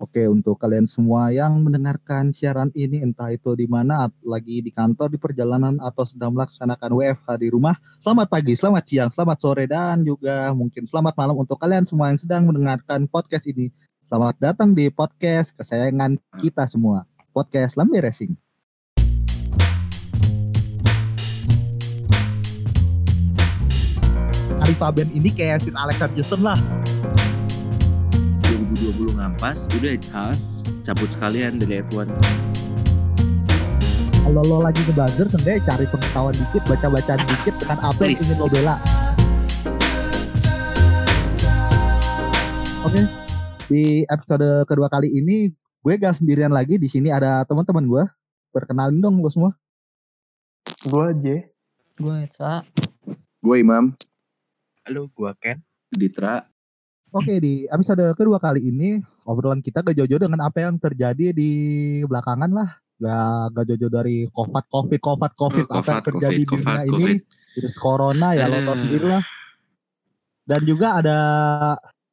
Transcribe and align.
Oke, 0.00 0.24
untuk 0.24 0.56
kalian 0.56 0.88
semua 0.88 1.28
yang 1.28 1.60
mendengarkan 1.60 2.32
siaran 2.32 2.72
ini, 2.72 3.04
entah 3.04 3.28
itu 3.36 3.52
di 3.52 3.68
mana, 3.68 4.08
lagi 4.24 4.64
di 4.64 4.72
kantor, 4.72 5.12
di 5.12 5.20
perjalanan, 5.20 5.76
atau 5.76 6.08
sedang 6.08 6.32
melaksanakan 6.32 6.96
WFH 6.96 7.28
di 7.36 7.52
rumah, 7.52 7.76
selamat 8.00 8.32
pagi, 8.32 8.56
selamat 8.56 8.84
siang, 8.88 9.10
selamat 9.12 9.36
sore, 9.44 9.68
dan 9.68 10.00
juga 10.00 10.56
mungkin 10.56 10.88
selamat 10.88 11.12
malam 11.20 11.36
untuk 11.44 11.60
kalian 11.60 11.84
semua 11.84 12.08
yang 12.08 12.16
sedang 12.16 12.48
mendengarkan 12.48 13.04
podcast 13.12 13.44
ini. 13.44 13.68
Selamat 14.08 14.40
datang 14.40 14.72
di 14.72 14.88
podcast 14.88 15.52
kesayangan 15.60 16.16
kita 16.40 16.64
semua, 16.64 17.04
podcast 17.36 17.76
Lambe 17.76 18.00
Racing. 18.00 18.32
Ari 24.64 24.74
Fabian 24.80 25.12
ini 25.12 25.28
kayak 25.28 25.60
Sir 25.60 25.76
Alex 25.76 26.00
Ferguson 26.00 26.40
lah. 26.40 26.56
2020 28.80 29.20
ngampas, 29.20 29.68
udah 29.76 29.92
has 30.16 30.64
cabut 30.88 31.12
sekalian 31.12 31.60
dari 31.60 31.84
F1. 31.84 32.08
Kalau 34.24 34.42
lo 34.48 34.64
lagi 34.64 34.80
ngebuzzer, 34.88 35.28
sebenarnya 35.28 35.60
cari 35.68 35.84
pengetahuan 35.84 36.32
dikit, 36.32 36.62
baca-bacaan 36.64 37.20
dikit 37.28 37.54
dengan 37.60 37.78
apa 37.84 38.00
yang 38.08 38.16
ingin 38.16 38.36
lo 38.40 38.48
bela. 38.48 38.76
Oke, 42.80 43.00
di 43.68 44.08
episode 44.08 44.48
kedua 44.64 44.88
kali 44.88 45.12
ini 45.12 45.52
gue 45.84 45.94
gak 46.00 46.16
sendirian 46.16 46.48
lagi. 46.48 46.80
Di 46.80 46.88
sini 46.88 47.12
ada 47.12 47.44
teman-teman 47.44 47.84
gue. 47.84 48.04
Perkenalin 48.50 48.98
dong 48.98 49.20
lo 49.20 49.28
semua. 49.28 49.52
Gua 50.88 51.12
aja. 51.12 51.36
Gue 52.00 52.24
Sa. 52.32 52.64
Gue 53.44 53.60
Imam. 53.60 53.92
Halo, 54.88 55.12
gua 55.12 55.36
Ken. 55.36 55.60
Ditra, 55.92 56.49
Oke, 57.10 57.42
di 57.42 57.66
episode 57.66 58.14
kedua 58.14 58.38
kali 58.38 58.70
ini 58.70 59.02
obrolan 59.26 59.58
kita 59.58 59.82
gak 59.82 59.98
jauh-jauh 59.98 60.30
dengan 60.30 60.46
apa 60.46 60.62
yang 60.62 60.78
terjadi 60.78 61.34
di 61.34 61.50
belakangan 62.06 62.50
lah. 62.54 62.70
Gak, 63.02 63.58
gak 63.58 63.64
jauh-jauh 63.66 63.90
dari 63.90 64.30
covid, 64.30 64.64
covid, 64.70 65.00
covid, 65.02 65.32
covid, 65.34 65.66
Oh, 65.74 65.82
apa 65.82 65.90
yang 65.90 66.02
covid, 66.06 66.08
terjadi 66.14 66.38
di 66.38 66.46
dunia 66.46 66.82
covid, 66.86 67.16
ini, 67.18 67.54
virus 67.58 67.74
corona 67.74 68.28
ya 68.38 68.46
lo 68.46 68.62
tau 68.62 68.70
Aduh. 68.70 68.78
sendiri 68.78 69.06
lah. 69.10 69.22
Dan 70.46 70.60
juga 70.62 70.86
ada 71.02 71.18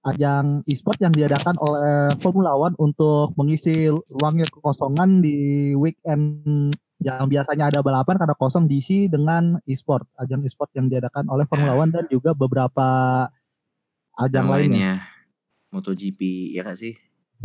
ajang 0.09 0.65
e-sport 0.65 0.97
yang 0.97 1.13
diadakan 1.13 1.55
oleh 1.61 2.17
Formula 2.17 2.57
One 2.57 2.73
untuk 2.81 3.37
mengisi 3.37 3.93
ruangnya 3.93 4.49
kekosongan 4.49 5.21
di 5.21 5.77
weekend 5.77 6.41
yang 6.97 7.29
biasanya 7.29 7.69
ada 7.69 7.85
balapan 7.85 8.17
karena 8.17 8.33
kosong 8.33 8.65
diisi 8.65 9.05
dengan 9.05 9.61
e-sport, 9.69 10.09
ajang 10.17 10.41
e-sport 10.41 10.73
yang 10.73 10.89
diadakan 10.89 11.29
oleh 11.29 11.45
Formula 11.45 11.77
One 11.77 11.93
dan 11.93 12.09
juga 12.09 12.33
beberapa 12.33 12.87
ajang 14.17 14.45
yang 14.45 14.49
lainnya. 14.49 14.69
lainnya. 14.73 14.93
MotoGP, 15.71 16.19
ya 16.55 16.61
gak 16.65 16.79
sih? 16.79 16.93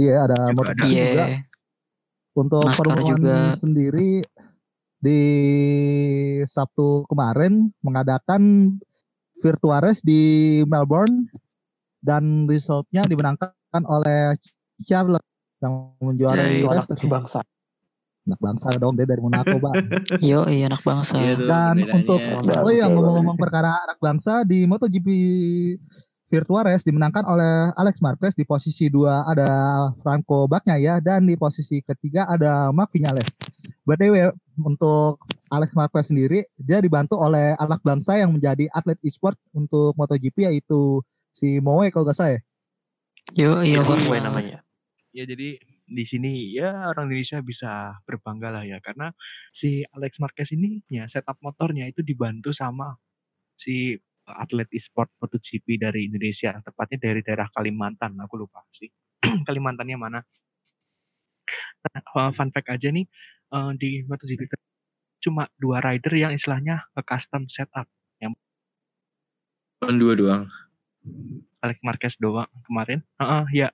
Iya, 0.00 0.24
ada 0.24 0.38
Juga 0.48 0.56
MotoGP 0.56 0.80
ada. 0.80 0.88
Iya. 0.88 1.04
juga. 1.04 1.26
Untuk 2.32 2.64
NASCAR 2.64 2.86
Formula 2.88 3.02
One 3.04 3.12
juga. 3.20 3.36
sendiri 3.60 4.10
di 5.02 5.20
Sabtu 6.48 7.04
kemarin 7.10 7.68
mengadakan 7.84 8.42
virtual 9.42 9.82
race 9.84 10.00
di 10.00 10.22
Melbourne 10.64 11.28
dan 12.00 12.46
resultnya 12.48 13.04
dimenangkan 13.04 13.82
oleh 13.84 14.38
Charlotte 14.80 15.26
yang 15.60 15.92
menjuarai 16.00 16.62
race 16.64 16.88
Anak 16.88 16.90
tersebut. 16.96 17.12
bangsa. 17.12 17.40
Anak 18.22 18.38
bangsa 18.38 18.70
dong 18.78 18.94
dia 18.94 19.04
dari 19.04 19.18
Monaco, 19.18 19.58
Bang. 19.58 19.74
Yo, 20.22 20.46
iya 20.46 20.70
anak 20.70 20.80
bangsa. 20.86 21.18
Iya 21.18 21.34
tuh 21.34 21.46
Dan 21.50 21.74
untuk 21.90 22.20
oh 22.62 22.70
iya 22.70 22.86
ngomong-ngomong 22.86 23.34
perkara 23.34 23.82
anak 23.82 23.98
bangsa 23.98 24.46
di 24.46 24.62
MotoGP 24.64 25.08
Virtual 26.32 26.64
Race 26.64 26.80
dimenangkan 26.88 27.28
oleh 27.28 27.76
Alex 27.76 28.00
Marquez 28.00 28.32
di 28.32 28.48
posisi 28.48 28.88
dua 28.88 29.20
ada 29.28 29.92
Franco 30.00 30.48
Bagnaia 30.48 30.96
dan 31.04 31.28
di 31.28 31.36
posisi 31.36 31.84
ketiga 31.84 32.24
ada 32.24 32.72
Mark 32.72 32.88
Vinales. 32.88 33.28
BTW 33.84 34.32
untuk 34.64 35.20
Alex 35.52 35.76
Marquez 35.76 36.08
sendiri 36.08 36.48
dia 36.56 36.80
dibantu 36.80 37.20
oleh 37.20 37.52
anak 37.60 37.84
bangsa 37.84 38.16
yang 38.16 38.32
menjadi 38.32 38.64
atlet 38.72 38.96
e-sport 39.04 39.36
untuk 39.52 39.92
MotoGP 40.00 40.48
yaitu 40.48 41.04
si 41.28 41.60
Moe 41.60 41.92
kalau 41.92 42.08
gak 42.08 42.16
salah 42.16 42.32
ya. 42.32 42.40
Yo, 43.36 43.60
iya 43.60 43.84
Forza. 43.84 44.16
namanya. 44.16 44.64
ya 45.12 45.28
jadi 45.28 45.60
di 45.84 46.04
sini 46.08 46.56
ya 46.56 46.88
orang 46.88 47.12
Indonesia 47.12 47.44
bisa 47.44 48.00
berbangga 48.08 48.48
lah 48.48 48.64
ya 48.64 48.80
karena 48.80 49.12
si 49.52 49.84
Alex 49.92 50.16
Marquez 50.16 50.48
ini 50.56 50.80
ya 50.88 51.04
setup 51.04 51.36
motornya 51.44 51.84
itu 51.84 52.00
dibantu 52.00 52.56
sama 52.56 52.96
si 53.52 54.00
atlet 54.26 54.68
e-sport 54.70 55.10
MotoGP 55.18 55.82
dari 55.82 56.06
Indonesia 56.06 56.54
tepatnya 56.62 56.98
dari 57.10 57.20
daerah 57.26 57.48
Kalimantan 57.50 58.14
aku 58.22 58.38
lupa 58.38 58.62
sih 58.70 58.88
Kalimantannya 59.48 59.98
mana 59.98 60.20
Nah, 61.82 61.98
eh, 61.98 62.30
fun 62.32 62.48
fact 62.54 62.70
aja 62.70 62.88
nih 62.94 63.06
eh, 63.52 63.70
di 63.78 64.06
MotoGP 64.06 64.46
cuma 65.22 65.46
dua 65.58 65.78
rider 65.82 66.14
yang 66.14 66.32
istilahnya 66.34 66.86
custom 67.06 67.46
setup 67.46 67.86
Cuma 69.82 69.98
dua 69.98 70.14
doang. 70.14 70.42
Alex 71.58 71.82
Marquez 71.82 72.14
doang 72.22 72.46
kemarin. 72.70 73.02
Heeh, 73.18 73.66
ya. 73.66 73.68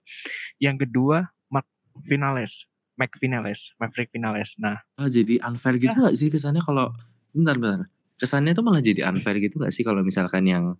Yang 0.56 0.88
kedua 0.88 1.28
Mark 1.52 1.68
Vinales, 2.08 2.64
Mac 2.96 3.12
Vinales, 3.20 3.76
Maverick 3.76 4.08
Vinales. 4.16 4.56
Nah, 4.56 4.80
Ah, 4.96 5.12
jadi 5.12 5.36
unfair 5.44 5.76
gitu 5.76 5.92
Ya. 5.92 6.08
gak 6.08 6.16
sih 6.16 6.32
kesannya 6.32 6.64
kalau 6.64 6.88
bentar 7.36 7.60
bentar. 7.60 7.92
Kesannya 8.18 8.52
tuh 8.52 8.60
malah 8.60 8.78
jadi 8.78 9.06
unfair 9.06 9.38
gitu 9.38 9.58
gak 9.58 9.70
sih 9.70 9.80
kalau 9.80 10.02
misalkan 10.02 10.44
yang 10.44 10.74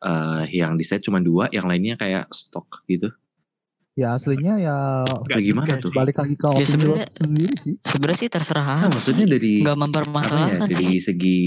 eh 0.00 0.44
yang 0.50 0.74
di 0.74 0.82
set 0.82 1.02
cuma 1.02 1.18
dua, 1.18 1.44
yang 1.48 1.66
lainnya 1.66 1.92
kayak 1.94 2.30
stok 2.30 2.86
gitu. 2.86 3.12
Ya 3.92 4.14
aslinya 4.14 4.56
ya 4.56 5.02
Apa 5.02 5.36
gimana 5.36 5.76
tuh? 5.76 5.92
balik 5.92 6.16
lagi 6.16 6.32
ke 6.32 6.48
Ya, 6.54 6.64
sebenarnya- 6.64 7.10
sendiri 7.12 7.54
sih. 7.58 7.74
Sebenarnya 7.82 8.18
sih 8.18 8.30
terserah 8.30 8.80
Nah, 8.80 8.88
maksudnya 8.88 9.26
sih. 9.26 9.30
dari 9.30 9.52
nggak 9.60 9.68
apa 9.68 9.76
ya? 9.76 9.84
mempermasalahkan 9.84 10.68
Dari 10.70 10.86
sih. 10.88 11.00
segi 11.04 11.40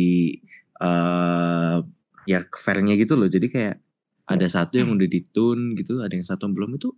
eh 0.78 1.78
ya 2.26 2.40
fairnya 2.54 2.94
gitu 2.94 3.16
loh. 3.16 3.26
Jadi 3.26 3.48
kayak 3.48 3.76
ada 4.24 4.46
satu 4.46 4.76
yang 4.76 4.92
udah 4.92 5.08
ditun 5.08 5.74
gitu, 5.74 6.00
ada 6.00 6.12
yang 6.12 6.24
satu 6.24 6.46
yang 6.46 6.54
belum 6.54 6.78
itu 6.78 6.94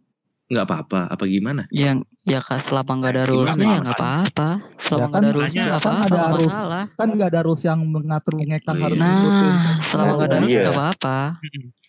nggak 0.45 0.65
apa-apa. 0.65 0.99
Apa 1.09 1.23
gimana? 1.25 1.65
Yang 1.69 2.05
ya 2.21 2.37
kak 2.37 2.61
selama 2.61 2.91
nggak 3.01 3.13
ada 3.17 3.23
rulesnya 3.25 3.65
ya 3.65 3.79
nggak 3.81 3.97
apa-apa. 3.97 4.49
Selama 4.77 5.01
Ya 5.01 5.05
nggak 5.05 5.17
ada 5.17 5.25
kan- 5.25 5.35
rulesnya 5.35 5.61
makanya 5.61 5.65
nggak 5.65 5.81
kan 5.81 5.89
apa-apa, 5.89 6.05
ada 6.05 6.15
nggak 6.15 6.33
rules. 6.37 6.55
Kan 6.95 7.07
nggak 7.11 7.29
ada 7.29 7.41
rules 7.41 7.63
yang 7.63 7.79
mengatur 7.83 8.33
mengekang 8.35 8.77
harus 8.77 8.97
iya. 8.97 9.07
ngikutin 9.09 9.53
Nah, 9.55 9.75
selama 9.81 10.11
nggak 10.11 10.27
ada 10.27 10.37
rules 10.37 10.51
Iya. 10.53 10.61
nggak 10.61 10.75
apa-apa. 10.77 11.17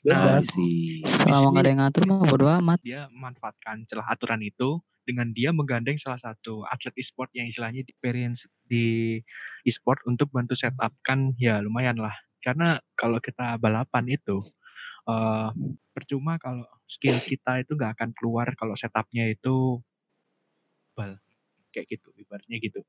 Nah, 0.06 0.22
I 0.22 0.41
see. 0.41 1.03
Selama 1.05 1.47
nggak 1.50 1.62
ada 1.62 1.71
yang 1.71 1.81
ngatur 1.83 2.03
mah 2.06 2.16
bodo 2.25 2.47
amat. 2.49 2.78
dia 2.81 3.00
memanfaatkan 3.11 3.77
celah 3.84 4.06
aturan 4.06 4.41
itu 4.41 4.69
dengan 5.03 5.31
dia 5.31 5.50
menggandeng 5.50 5.95
salah 5.97 6.19
satu 6.19 6.66
atlet 6.66 6.95
e-sport 6.97 7.31
yang 7.33 7.47
istilahnya 7.47 7.83
di 7.83 7.91
experience 7.91 8.43
di 8.65 9.19
e-sport 9.62 10.03
untuk 10.05 10.31
bantu 10.31 10.55
setup 10.55 10.91
kan 11.03 11.34
ya 11.37 11.61
lumayan 11.61 11.95
lah. 11.97 12.15
Karena 12.41 12.78
kalau 12.95 13.19
kita 13.19 13.59
balapan 13.59 14.06
itu 14.09 14.41
eh 15.06 15.49
percuma 15.91 16.34
kalau 16.37 16.66
skill 16.86 17.19
kita 17.20 17.66
itu 17.66 17.74
nggak 17.74 17.98
akan 17.98 18.10
keluar 18.14 18.47
kalau 18.54 18.74
setupnya 18.78 19.26
itu 19.28 19.82
bal 20.94 21.19
kayak 21.74 21.86
gitu 21.92 22.08
ibaratnya 22.16 22.56
gitu 22.62 22.80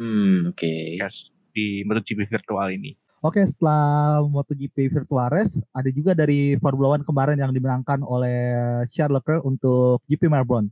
Hmm, 0.00 0.50
oke. 0.50 0.72
guys 0.98 1.30
di 1.52 1.84
MotoGP 1.84 2.26
virtual 2.26 2.68
ini. 2.74 2.96
Oke, 3.22 3.38
setelah 3.46 4.18
MotoGP 4.26 4.90
Virtual 4.90 5.30
Race, 5.30 5.62
ada 5.70 5.86
juga 5.94 6.10
dari 6.10 6.58
Formula 6.58 6.98
One 6.98 7.06
kemarin 7.06 7.38
yang 7.38 7.54
dimenangkan 7.54 8.02
oleh 8.02 8.82
Charles 8.90 9.22
Leclerc 9.22 9.46
untuk 9.46 10.02
GP 10.10 10.26
Melbourne. 10.26 10.66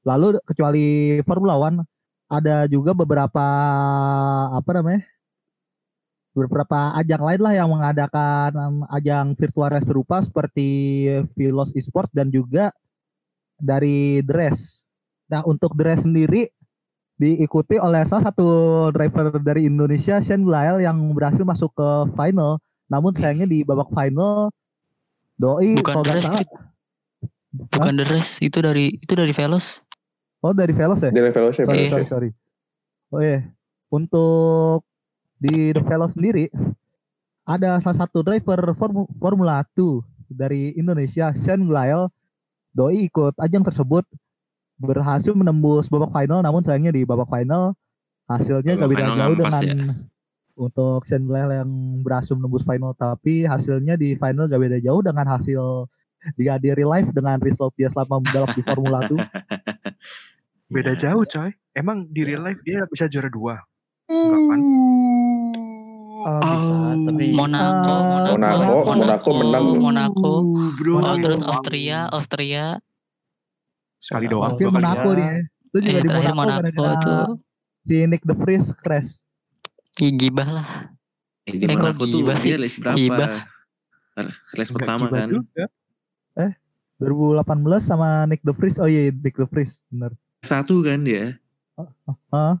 Lalu 0.00 0.40
kecuali 0.48 1.20
Formula 1.28 1.60
One, 1.60 1.84
ada 2.32 2.64
juga 2.64 2.96
beberapa 2.96 3.44
apa 4.48 4.70
namanya? 4.72 5.04
Beberapa 6.32 6.96
ajang 6.96 7.20
lain 7.20 7.40
lah 7.40 7.52
yang 7.52 7.68
mengadakan 7.68 8.50
ajang 8.88 9.36
virtual 9.36 9.68
race 9.68 9.84
serupa 9.84 10.24
seperti 10.24 11.04
Velos 11.36 11.76
Esport 11.76 12.08
dan 12.10 12.32
juga 12.32 12.72
dari 13.60 14.24
Race. 14.24 14.88
Nah, 15.28 15.44
untuk 15.44 15.76
Race 15.76 16.02
sendiri 16.02 16.48
diikuti 17.14 17.76
oleh 17.76 18.02
salah 18.02 18.32
satu 18.32 18.48
driver 18.90 19.36
dari 19.38 19.68
Indonesia 19.68 20.18
Shane 20.18 20.42
Lyle 20.42 20.80
yang 20.80 20.96
berhasil 21.12 21.44
masuk 21.44 21.70
ke 21.70 21.88
final 22.16 22.58
namun 22.88 23.12
sayangnya 23.14 23.46
di 23.46 23.62
babak 23.62 23.92
final 23.92 24.50
doi 25.36 25.78
Bukan 25.78 25.94
kalau 25.94 26.04
Race, 26.08 26.26
salah. 26.26 26.42
Bukan 27.52 27.94
rest, 28.02 28.40
itu 28.40 28.58
dari 28.58 28.96
itu 28.96 29.12
dari 29.12 29.30
Velos. 29.30 29.84
oh 30.40 30.50
dari 30.50 30.72
Velos 30.72 31.04
ya 31.04 31.12
Dari 31.12 31.28
fellowship. 31.30 31.68
sorry 31.68 31.84
Iya. 31.84 31.90
sorry 31.92 32.06
sorry 32.08 32.28
oh 33.12 33.20
iya 33.20 33.44
untuk 33.88 34.82
di 35.42 35.74
The 35.74 35.82
Velos 35.82 36.14
sendiri 36.14 36.46
ada 37.42 37.82
salah 37.82 38.06
satu 38.06 38.22
driver 38.22 38.62
Formu- 38.78 39.10
Formula 39.18 39.66
2 39.74 40.30
dari 40.30 40.70
Indonesia 40.78 41.34
Shane 41.34 41.66
Lyle 41.66 42.06
doi 42.70 43.10
ikut 43.10 43.34
ajang 43.42 43.66
tersebut 43.66 44.06
berhasil 44.78 45.34
menembus 45.34 45.90
babak 45.90 46.14
final 46.14 46.40
namun 46.40 46.62
sayangnya 46.62 46.94
di 46.94 47.02
babak 47.02 47.26
final 47.26 47.74
hasilnya 48.30 48.78
Babak 48.78 48.80
gak 48.80 48.90
beda 48.94 49.02
final 49.02 49.18
jauh 49.18 49.36
dengan 49.36 49.62
untuk 50.54 51.00
Shane 51.10 51.26
Lyle 51.26 51.52
yang 51.66 51.70
berhasil 52.06 52.38
menembus 52.38 52.62
final 52.62 52.94
tapi 52.94 53.42
hasilnya 53.42 53.98
di 53.98 54.14
final 54.14 54.46
gak 54.46 54.62
beda 54.62 54.78
jauh 54.78 55.02
dengan 55.02 55.26
hasil 55.26 55.90
Dia 56.38 56.54
di 56.54 56.70
real 56.70 56.86
life 56.86 57.10
dengan 57.10 57.34
result 57.42 57.74
dia 57.74 57.90
selama 57.90 58.22
balap 58.22 58.54
di 58.54 58.62
Formula 58.62 59.02
2. 59.10 59.18
Beda 60.74 60.94
jauh 60.94 61.26
coy. 61.26 61.50
Emang 61.74 62.06
di 62.08 62.22
real 62.22 62.46
life 62.46 62.62
dia 62.62 62.86
bisa 62.86 63.10
juara 63.10 63.26
dua. 63.26 63.58
Enggak 64.12 64.40
kan? 64.44 64.60
Ah, 66.22 66.38
bisa, 66.38 66.76
tapi 67.02 67.24
Monaco, 67.34 67.96
Ah, 67.98 68.30
Monaco, 68.30 68.78
Monaco 68.86 69.30
menang 69.34 69.64
loh. 69.66 69.80
Monaco. 69.80 70.32
bro. 70.72 70.92
Oh, 70.94 71.16
terus 71.18 71.40
Monaco. 71.40 71.50
Austria, 71.50 71.98
Austria. 72.08 72.64
Sekali 73.98 74.26
Oh, 74.28 74.38
doang. 74.38 74.54
Kali 74.54 74.70
Monaco 74.70 75.08
dia. 75.12 75.32
Itu 75.42 75.78
juga 75.80 75.90
Eh, 75.90 76.02
di 76.02 76.08
Monaco 76.08 76.36
Monaco 76.36 76.82
itu. 76.86 77.14
si 77.82 77.94
Nick 78.06 78.22
De 78.22 78.34
Vries 78.36 78.66
crash. 78.72 79.18
Gibah 79.92 80.48
lah. 80.52 80.68
Eh, 81.42 81.58
di 81.58 81.66
Eh, 81.66 81.74
Monaco 81.74 82.06
tuh 82.06 82.22
gibah 82.22 82.38
sih? 82.38 82.54
race 82.54 82.78
berapa? 82.78 82.94
Gibah. 82.94 83.28
Race 84.52 84.70
pertama 84.70 85.10
kan. 85.10 85.26
juga. 85.28 85.64
2018 86.98 87.82
sama 87.82 88.30
Nick 88.30 88.46
De 88.46 88.54
Vries. 88.54 88.78
Oh 88.78 88.86
iya 88.86 89.10
Nick 89.10 89.34
De 89.34 89.42
Vries 89.42 89.82
bener. 89.90 90.14
Satu 90.38 90.86
kan 90.86 91.02
dia. 91.02 91.34
Dia 91.74 92.54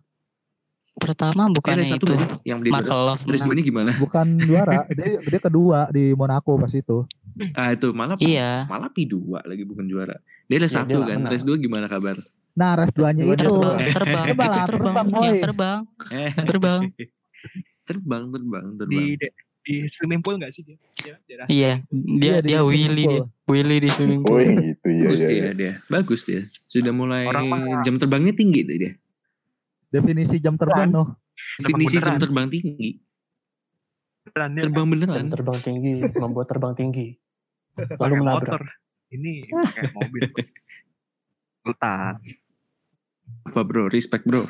bukannya 0.94 1.78
race 1.78 1.90
satu 1.90 2.04
itu. 2.04 2.12
gak 2.12 2.18
sih? 2.18 2.28
Yang 2.44 2.60
di 2.60 2.70
Markel 2.70 3.00
Love 3.00 3.22
race 3.22 3.32
menang. 3.34 3.44
dua 3.44 3.54
ini 3.54 3.62
gimana? 3.64 3.90
Bukan 3.94 4.26
juara, 4.38 4.78
dia, 4.92 5.08
dia 5.18 5.40
kedua 5.40 5.78
di 5.88 6.12
Monaco 6.12 6.52
pas 6.56 6.70
itu. 6.70 6.98
Ah 7.52 7.72
itu 7.72 7.88
malah 7.90 8.16
Iya. 8.18 8.66
malah 8.66 8.88
P2 8.88 9.16
lagi 9.40 9.64
bukan 9.64 9.84
juara. 9.84 10.20
Dia 10.46 10.58
race 10.58 10.68
Iya, 10.70 10.78
satu 10.78 10.92
dia 10.94 11.08
kan. 11.08 11.18
menang. 11.18 11.32
Race 11.32 11.44
2 11.44 11.56
gimana 11.58 11.86
kabar? 11.86 12.16
Nah, 12.52 12.70
race 12.76 12.92
duanya 12.92 13.24
Dia 13.24 13.32
itu. 13.34 13.48
Terbang, 13.48 13.78
terbang, 13.88 14.22
Dia 14.22 14.28
yang 14.28 14.28
terbang, 14.28 14.66
terbang, 14.68 15.06
boy. 15.08 15.24
yang 15.24 15.40
terbang, 15.40 15.78
Eh, 16.10 16.30
yang 16.30 16.46
terbang. 16.46 16.80
terbang, 17.82 18.22
terbang, 18.30 18.64
terbang. 18.76 19.02
Di 19.02 19.16
de- 19.18 19.34
di 19.62 19.74
swimming 19.86 20.18
pool 20.20 20.36
nggak 20.36 20.50
sih 20.50 20.60
dia? 20.60 20.76
Dia 20.92 21.14
Iya, 21.46 21.72
dia 21.88 22.04
Iya, 22.28 22.36
di 22.36 22.44
dia 22.44 22.58
swimming 22.58 22.66
Willy 22.68 23.04
dia. 23.04 23.08
pool. 23.08 23.24
Willy 23.48 23.76
di 23.78 23.88
swimming 23.88 24.20
Oh 24.20 24.28
pool. 24.28 24.42
gitu 24.44 24.86
ya. 24.90 25.02
Bagus 25.02 25.20
ya, 25.20 25.28
dia, 25.28 25.38
ya. 25.38 25.52
dia. 25.54 25.72
Bagus 25.86 26.20
dia. 26.22 26.40
Sudah 26.66 26.92
mulai 26.92 27.22
Orang 27.24 27.46
jam 27.80 27.94
terbangnya 27.96 28.34
tinggi 28.34 28.60
deh 28.60 28.76
dia. 28.76 28.92
Definisi 29.92 30.40
jam 30.40 30.56
terbang 30.56 30.88
noh. 30.88 31.12
Definisi 31.60 32.00
jam 32.00 32.16
terbang 32.16 32.48
tinggi. 32.48 32.96
beneran 34.22 34.50
Terbang 34.54 34.86
jam 34.86 34.92
beneran. 34.94 35.26
terbang 35.28 35.58
tinggi 35.60 35.92
membuat 36.16 36.46
terbang 36.48 36.72
tinggi. 36.72 37.06
Lalu 37.76 38.14
menabrak. 38.16 38.56
motor. 38.56 38.62
Ini 39.12 39.32
pakai 39.52 39.92
mobil. 39.92 40.22
Sultan. 41.60 42.14
Apa 43.44 43.60
bro? 43.60 43.92
Respect 43.92 44.24
bro. 44.24 44.48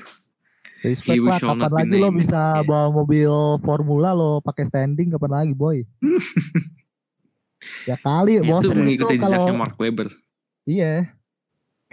Respect 0.83 1.23
lah, 1.23 1.39
kapan 1.39 1.71
lagi 1.71 1.95
lo 1.95 2.11
bisa 2.11 2.59
Yeah. 2.59 2.67
bawa 2.67 2.87
mobil 2.91 3.31
formula 3.62 4.11
lo 4.11 4.43
pakai 4.43 4.67
standing 4.67 5.15
kapan 5.15 5.31
lagi 5.31 5.53
boy? 5.55 5.87
ya 7.88 7.95
kali 7.95 8.43
bos 8.43 8.67
itu 8.67 8.75
mengikuti 8.75 9.15
kalau 9.17 9.31
jejaknya 9.31 9.55
Mark 9.55 9.79
Webber. 9.79 10.11
iya 10.67 11.15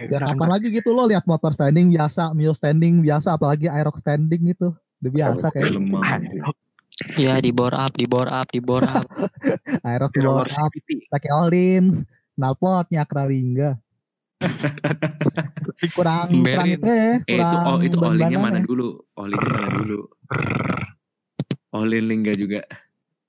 ya 0.08 0.18
kapan 0.32 0.48
lagi 0.48 0.72
gitu 0.72 0.96
lo 0.96 1.04
lihat 1.04 1.28
motor 1.28 1.52
standing 1.52 1.92
biasa, 1.92 2.32
mule 2.32 2.56
standing 2.56 3.04
biasa, 3.04 3.36
apalagi 3.36 3.68
aerox 3.68 4.00
standing 4.00 4.40
gitu 4.56 4.72
udah 5.04 5.12
biasa 5.12 5.46
kayak. 5.52 5.76
Iya, 7.16 7.40
di 7.40 7.48
bore 7.48 7.72
up, 7.72 7.96
di 7.96 8.04
bore 8.04 8.28
up, 8.28 8.48
di 8.52 8.60
bore 8.60 8.84
up. 8.84 9.08
aerox 9.88 10.12
di 10.12 10.20
bawah 10.20 10.44
up, 10.44 10.72
pakai 11.08 11.30
all-ins, 11.32 12.04
knalpotnya 12.36 13.08
akralingga. 13.08 13.80
kurang 15.96 16.32
kurang 16.32 16.68
itu 16.68 16.88
ya, 16.88 17.20
Eh 17.28 17.36
itu 17.36 17.36
kurang 17.36 17.64
oh 17.68 17.78
itu 17.84 17.96
Olinnya 18.00 18.40
mana 18.40 18.60
ya. 18.60 18.64
dulu? 18.64 18.88
Olinnya 19.16 19.52
mana 19.52 19.68
dulu? 19.84 20.00
Olin 21.76 22.04
Lingga 22.08 22.32
juga. 22.32 22.64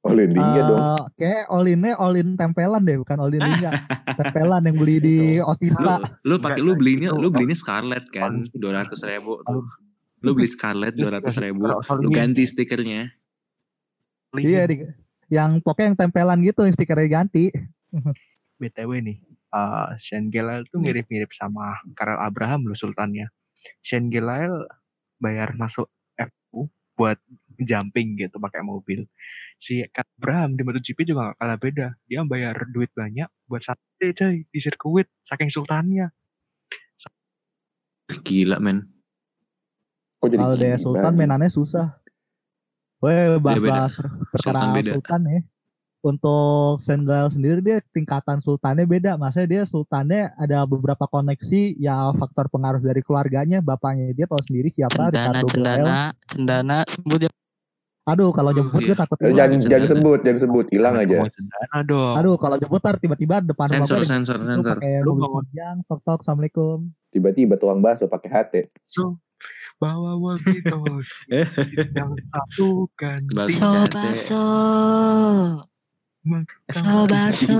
Oh 0.01 0.09
landingnya 0.09 0.61
dong. 0.65 0.81
Eh, 0.81 1.01
kayak 1.13 1.45
all-innya 1.45 1.93
all-in 1.93 2.33
tempelan 2.33 2.81
deh, 2.81 2.97
bukan 2.97 3.17
all-in 3.21 3.37
lingga. 3.37 3.69
tempelan 4.19 4.65
yang 4.65 4.77
beli 4.77 4.97
di 4.97 5.17
Lu, 5.37 5.45
Otista. 5.45 6.01
lu 6.25 6.35
pakai 6.41 6.57
Enggak, 6.57 6.65
lu 6.65 6.71
belinya 6.73 7.09
itu- 7.13 7.21
lu 7.21 7.27
belinya 7.29 7.53
Scarlett 7.53 8.05
kan 8.09 8.41
dua 8.57 8.81
ratus 8.81 9.05
ribu 9.05 9.37
tuh. 9.45 9.61
Lu 10.21 10.33
beli 10.33 10.49
Scarlett 10.49 10.97
dua 10.97 11.21
ratus 11.21 11.37
ribu, 11.37 11.69
lu 12.01 12.09
ganti 12.09 12.45
stikernya. 12.45 13.13
Iya, 14.33 14.65
di, 14.65 14.75
yang 15.29 15.61
pokoknya 15.61 15.93
yang 15.93 15.97
tempelan 15.99 16.39
gitu, 16.41 16.65
yang 16.65 16.73
stikernya 16.73 17.09
ganti. 17.11 17.53
BTW 18.57 18.91
nih, 19.01 19.17
uh, 19.51 19.93
Shane 19.97 20.29
Gelael 20.29 20.65
tuh 20.65 20.79
mirip-mirip 20.79 21.29
sama 21.29 21.77
Karel 21.93 22.17
Abraham 22.17 22.65
loh 22.65 22.77
sultannya. 22.77 23.29
Shane 23.81 24.09
Gelael 24.09 24.65
bayar 25.17 25.53
masuk 25.53 25.89
FU 26.15 26.69
buat 26.93 27.17
jumping 27.63 28.19
gitu 28.19 28.37
pakai 28.41 28.65
mobil. 28.65 29.05
Si 29.57 29.85
Abraham 29.85 30.57
di 30.57 30.61
MotoGP 30.65 31.05
juga 31.07 31.31
gak 31.31 31.37
kalah 31.39 31.59
beda. 31.59 31.87
Dia 32.09 32.25
bayar 32.25 32.55
duit 32.73 32.89
banyak 32.93 33.29
buat 33.45 33.61
sate 33.61 34.13
coy 34.17 34.43
di 34.47 34.59
sirkuit 34.59 35.07
saking 35.21 35.49
sultannya. 35.49 36.09
Gila 38.19 38.59
men. 38.59 38.83
Kok 40.19 40.27
jadi 40.29 40.41
Kalau 40.43 40.55
dia 40.59 40.77
Sultan 40.77 41.03
Bang? 41.13 41.15
mainannya 41.17 41.49
susah. 41.49 41.97
Weh, 43.01 43.41
bahas-bahas 43.41 43.97
perkara 44.29 44.61
Sultan 44.61 44.69
beda. 44.77 44.91
Sultan 44.99 45.21
ya. 45.25 45.41
Untuk 46.01 46.81
Senggal 46.81 47.29
sendiri 47.29 47.61
dia 47.61 47.77
tingkatan 47.93 48.41
sultannya 48.41 48.89
beda. 48.89 49.17
Maksudnya 49.17 49.49
dia 49.49 49.63
sultannya 49.69 50.33
ada 50.37 50.65
beberapa 50.65 51.05
koneksi 51.05 51.77
ya 51.77 52.09
faktor 52.17 52.49
pengaruh 52.49 52.81
dari 52.81 53.05
keluarganya, 53.05 53.61
bapaknya 53.61 54.09
dia 54.13 54.25
tahu 54.25 54.41
sendiri 54.41 54.73
siapa 54.73 55.09
Cendana, 55.09 55.13
Ricardo 55.13 55.47
cendana, 55.49 55.97
cendana. 56.25 56.77
Sebut 56.89 57.29
ya. 57.29 57.31
Aduh, 58.01 58.33
kalau 58.33 58.49
nyebut 58.49 58.81
iya. 58.81 58.87
gue 58.87 58.97
takut 58.97 59.17
Eh, 59.19 59.29
jangan 59.29 59.61
jangan 59.61 59.87
sebut, 59.87 60.19
jangan 60.21 60.39
sebut, 60.41 60.65
hilang 60.73 60.97
aja. 60.97 61.21
Dong. 61.85 62.15
Aduh, 62.17 62.33
kalau 62.35 62.57
nyebut 62.57 62.81
ntar 62.81 62.97
tiba-tiba 62.97 63.39
depan 63.39 63.69
Sensor 63.69 64.01
sensor 64.01 64.41
sensor. 64.41 64.75
pakai 64.75 65.05
Lu 65.05 65.13
mobil 65.13 65.21
bangun. 65.23 65.43
kijang, 65.47 65.77
tok 65.85 65.99
tok, 66.01 66.19
assalamualaikum. 66.19 66.77
Tiba-tiba 67.09 67.53
tuang 67.55 67.77
bakso 67.77 68.09
pakai 68.09 68.29
HT. 68.31 68.53
So, 68.81 69.21
bawa 69.77 70.17
talkie 70.33 70.65
yang 71.97 72.11
satu 72.25 72.89
kan. 72.95 73.21
So 74.17 74.41
Maka- 76.21 76.57
so 76.69 77.05
baso. 77.05 77.53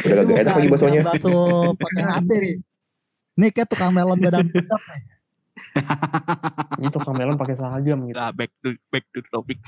Udah 0.00 0.14
kagak 0.14 0.36
enak 0.38 0.54
lagi 0.54 0.68
baksonya. 0.68 1.00
Bakso 1.02 1.32
pakai 1.74 2.04
hati 2.04 2.36
nih. 2.36 2.54
Ini 3.36 3.46
kayak 3.48 3.68
tukang 3.68 3.92
melon 3.92 4.20
badan 4.24 4.48
tetap 4.48 4.80
nih. 4.80 5.04
Ini 6.80 6.88
tukang 6.92 7.16
melon 7.16 7.36
pakai 7.36 7.56
seragam 7.56 8.06
gitu. 8.08 8.16
Nah, 8.16 8.32
back 8.32 8.50
to 8.64 8.74
back 8.88 9.04
to 9.12 9.20
topic. 9.30 9.58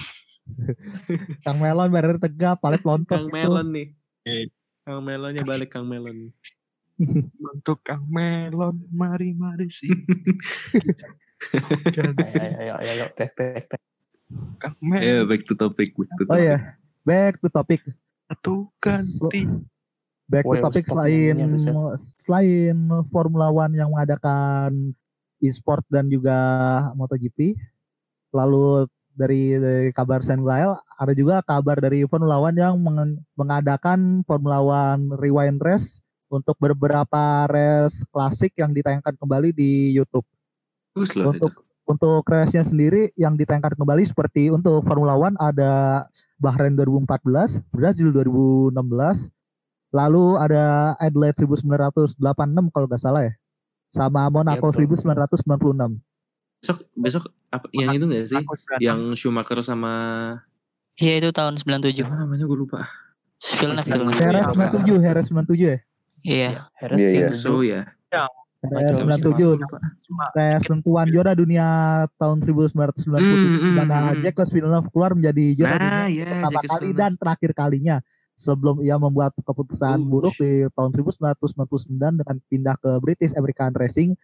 Kang 1.47 1.63
melon 1.63 1.93
badan 1.93 2.19
tegap, 2.19 2.59
paling 2.59 2.83
pelontos 2.83 3.23
Kang 3.23 3.31
gitu. 3.31 3.37
Melon 3.37 3.69
nih. 3.71 3.89
Eh. 4.27 4.47
Kang 4.83 5.07
Melonnya 5.07 5.47
balik 5.47 5.71
Kang 5.71 5.87
Melon. 5.87 6.35
Untuk 7.55 7.87
Kang 7.87 8.03
Melon, 8.11 8.83
mari 8.91 9.31
mari 9.31 9.71
sih. 9.71 9.91
Ayo, 12.63 12.79
ayo, 12.79 12.79
ayo, 12.79 13.07
back, 13.19 13.35
back, 13.35 13.67
back. 13.67 13.83
Kang 14.63 14.79
Melon 14.79 15.27
back 15.27 15.43
to 15.47 15.55
topic, 15.59 15.91
back 15.95 16.11
to 16.15 16.23
Oh 16.27 16.35
topic. 16.35 16.43
iya, 16.43 16.59
back 17.03 17.35
to 17.43 17.49
topic. 17.51 17.83
satu 18.31 18.71
ganti. 18.79 19.51
Back 20.31 20.47
to 20.47 20.59
topic 20.63 20.87
selain 20.87 21.35
selain 22.23 22.77
Formula 23.11 23.51
One 23.51 23.75
yang 23.75 23.91
mengadakan 23.91 24.95
e-sport 25.43 25.83
dan 25.91 26.07
juga 26.07 26.33
MotoGP. 26.95 27.59
Lalu 28.33 28.87
dari, 29.13 29.59
dari 29.61 29.91
kabar 29.93 30.25
Senlail 30.25 30.79
ada 30.97 31.13
juga 31.13 31.45
kabar 31.45 31.77
dari 31.77 32.07
Formula 32.09 32.41
One 32.41 32.57
yang 32.57 32.81
meng- 32.81 33.21
mengadakan 33.37 34.25
Formula 34.25 34.63
One 34.63 35.13
Rewind 35.21 35.61
Race 35.61 36.01
untuk 36.33 36.57
beberapa 36.57 37.45
race 37.45 38.09
klasik 38.09 38.57
yang 38.57 38.73
ditayangkan 38.73 39.21
kembali 39.21 39.53
di 39.53 39.93
YouTube. 39.93 40.25
Bagus 40.97 41.13
loh 41.13 41.29
itu. 41.29 41.31
untuk 41.37 41.53
untuk 41.83 42.23
race-nya 42.25 42.65
sendiri 42.65 43.13
yang 43.19 43.37
ditayangkan 43.37 43.77
kembali 43.77 44.07
seperti 44.07 44.49
untuk 44.49 44.81
Formula 44.87 45.19
One 45.19 45.37
ada 45.37 46.07
Bahrain 46.41 46.73
2014, 46.73 47.61
Brazil 47.75 48.09
2016, 48.15 48.73
lalu 49.93 50.25
ada 50.41 50.97
Adelaide 50.97 51.37
1986 51.37 52.17
kalau 52.73 52.87
nggak 52.89 53.03
salah 53.03 53.29
ya, 53.29 53.35
sama 53.93 54.27
Monaco 54.33 54.73
betul. 54.73 54.89
1996. 54.89 56.01
Besok 56.63 56.79
besok 56.97 57.23
apa 57.53 57.67
yang 57.77 57.93
itu 57.93 58.05
enggak 58.09 58.25
sih? 58.25 58.41
Berantem. 58.41 58.81
Yang 58.81 59.01
Schumacher 59.21 59.61
sama 59.61 59.93
Iya 60.97 61.25
itu 61.25 61.29
tahun 61.33 61.57
97. 61.61 62.05
apa 62.05 62.17
namanya 62.25 62.45
gue 62.45 62.59
lupa. 62.59 62.85
Villeneuve, 63.43 63.89
Villeneuve. 63.89 64.21
Heres 64.23 64.47
97, 64.55 65.03
Heres 65.03 65.27
97 65.29 65.57
ya. 65.59 65.79
Iya. 66.23 66.51
Iya, 66.95 67.09
iya. 67.11 67.27
yang 67.27 67.35
So 67.35 67.65
ya. 67.65 67.89
Heres 68.63 69.03
Michael 69.03 69.59
97, 69.59 70.07
Cuma 70.07 70.25
race 70.39 70.63
penentuan 70.71 71.07
juara 71.11 71.33
dunia 71.35 71.67
tahun 72.15 72.39
1997 72.47 73.11
Hmm, 73.19 73.19
hmm, 73.19 73.59
di 73.59 73.71
mana 73.75 73.97
hmm. 74.15 74.23
Jacques 74.23 74.51
Villeneuve 74.55 74.89
keluar 74.95 75.19
menjadi 75.19 75.45
juara 75.59 75.75
dunia 75.75 75.91
Nah, 75.91 76.07
ya, 76.07 76.27
pertama 76.31 76.51
Jacques 76.55 76.71
kali 76.71 76.89
dan 76.95 77.13
terakhir 77.19 77.51
kalinya 77.59 77.97
sebelum 78.43 78.83
ia 78.83 78.99
membuat 78.99 79.31
keputusan 79.39 80.03
Uh. 80.03 80.09
buruk 80.09 80.35
di 80.35 80.67
tahun 80.75 80.91
1999 80.91 82.19
dengan 82.19 82.37
pindah 82.51 82.77
ke 82.77 82.91
British 82.99 83.33
American 83.33 83.71
Racing 83.73 84.19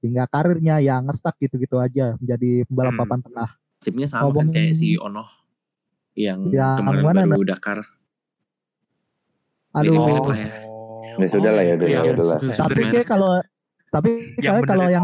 hingga 0.00 0.24
karirnya 0.26 0.80
yang 0.80 1.04
ngestak 1.04 1.36
gitu-gitu 1.36 1.76
aja 1.76 2.16
menjadi 2.16 2.64
pembalap 2.64 2.96
Hmm. 2.96 3.00
papan 3.04 3.20
tengah. 3.20 3.48
Tipnya 3.78 4.06
sama 4.08 4.32
kan 4.32 4.48
Ngomong- 4.48 4.50
kayak 4.50 4.72
si 4.72 4.96
Ono 4.96 5.24
yang 6.16 6.48
Yang 6.48 6.76
kemarin 6.82 7.02
mana, 7.04 7.20
baru 7.28 7.44
Dakar. 7.46 7.78
Aduh. 9.76 9.94
Oh. 9.94 10.24
apa 10.24 10.32
ya? 10.34 10.48
Ya 11.18 11.26
sudah 11.26 11.50
lah 11.50 11.62
ya, 11.62 11.74
udah 11.74 11.88
iya, 11.90 11.98
lah, 11.98 12.12
udah 12.14 12.26
lah. 12.26 12.38
Tapi 12.54 12.82
kayak 12.88 13.06
kalau 13.06 13.32
tapi 13.90 14.10
kayak 14.38 14.64
kalau 14.64 14.86
yang 14.86 15.02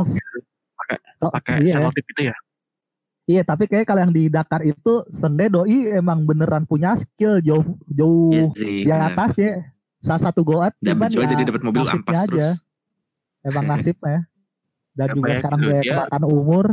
pakai 0.78 0.96
oh, 1.22 1.30
pakai 1.32 1.54
iya, 1.66 1.74
selotip 1.74 2.06
itu 2.06 2.22
ya. 2.30 2.36
Iya 3.24 3.40
tapi 3.40 3.64
kayak 3.64 3.84
kalau 3.84 4.00
yang 4.00 4.10
di 4.10 4.26
Dakar 4.26 4.60
itu 4.60 5.02
Sende 5.08 5.46
doi 5.46 5.88
emang 5.90 6.22
beneran 6.22 6.62
punya 6.62 6.92
skill 6.92 7.40
jauh 7.40 7.64
jauh 7.86 8.30
Iya 8.30 8.52
di 8.54 8.84
benar. 8.84 9.12
atas 9.12 9.32
ya. 9.34 9.52
Salah 9.96 10.22
satu 10.22 10.40
goat 10.42 10.76
cuman 10.78 11.08
ya 11.08 11.24
jadi 11.26 11.44
dapat 11.44 11.62
mobil 11.62 11.80
ampas 11.82 12.12
aja. 12.14 12.24
terus. 12.26 12.60
Emang 13.40 13.64
nasibnya. 13.66 14.28
Dan 14.92 15.06
Ya, 15.06 15.12
juga 15.12 15.24
banyak 15.26 15.38
sekarang 15.38 15.60
dia 15.60 15.80
kemakan 15.82 16.22
umur. 16.24 16.66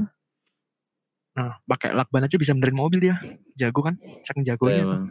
Nah, 1.31 1.57
pakai 1.65 1.89
lakban 1.91 2.21
aja 2.21 2.35
bisa 2.35 2.51
benerin 2.51 2.77
mobil 2.77 2.99
dia. 3.01 3.15
Jago 3.53 3.81
kan? 3.81 3.95
Saking 4.21 4.45
jagonya. 4.45 4.83
emang. 4.83 5.03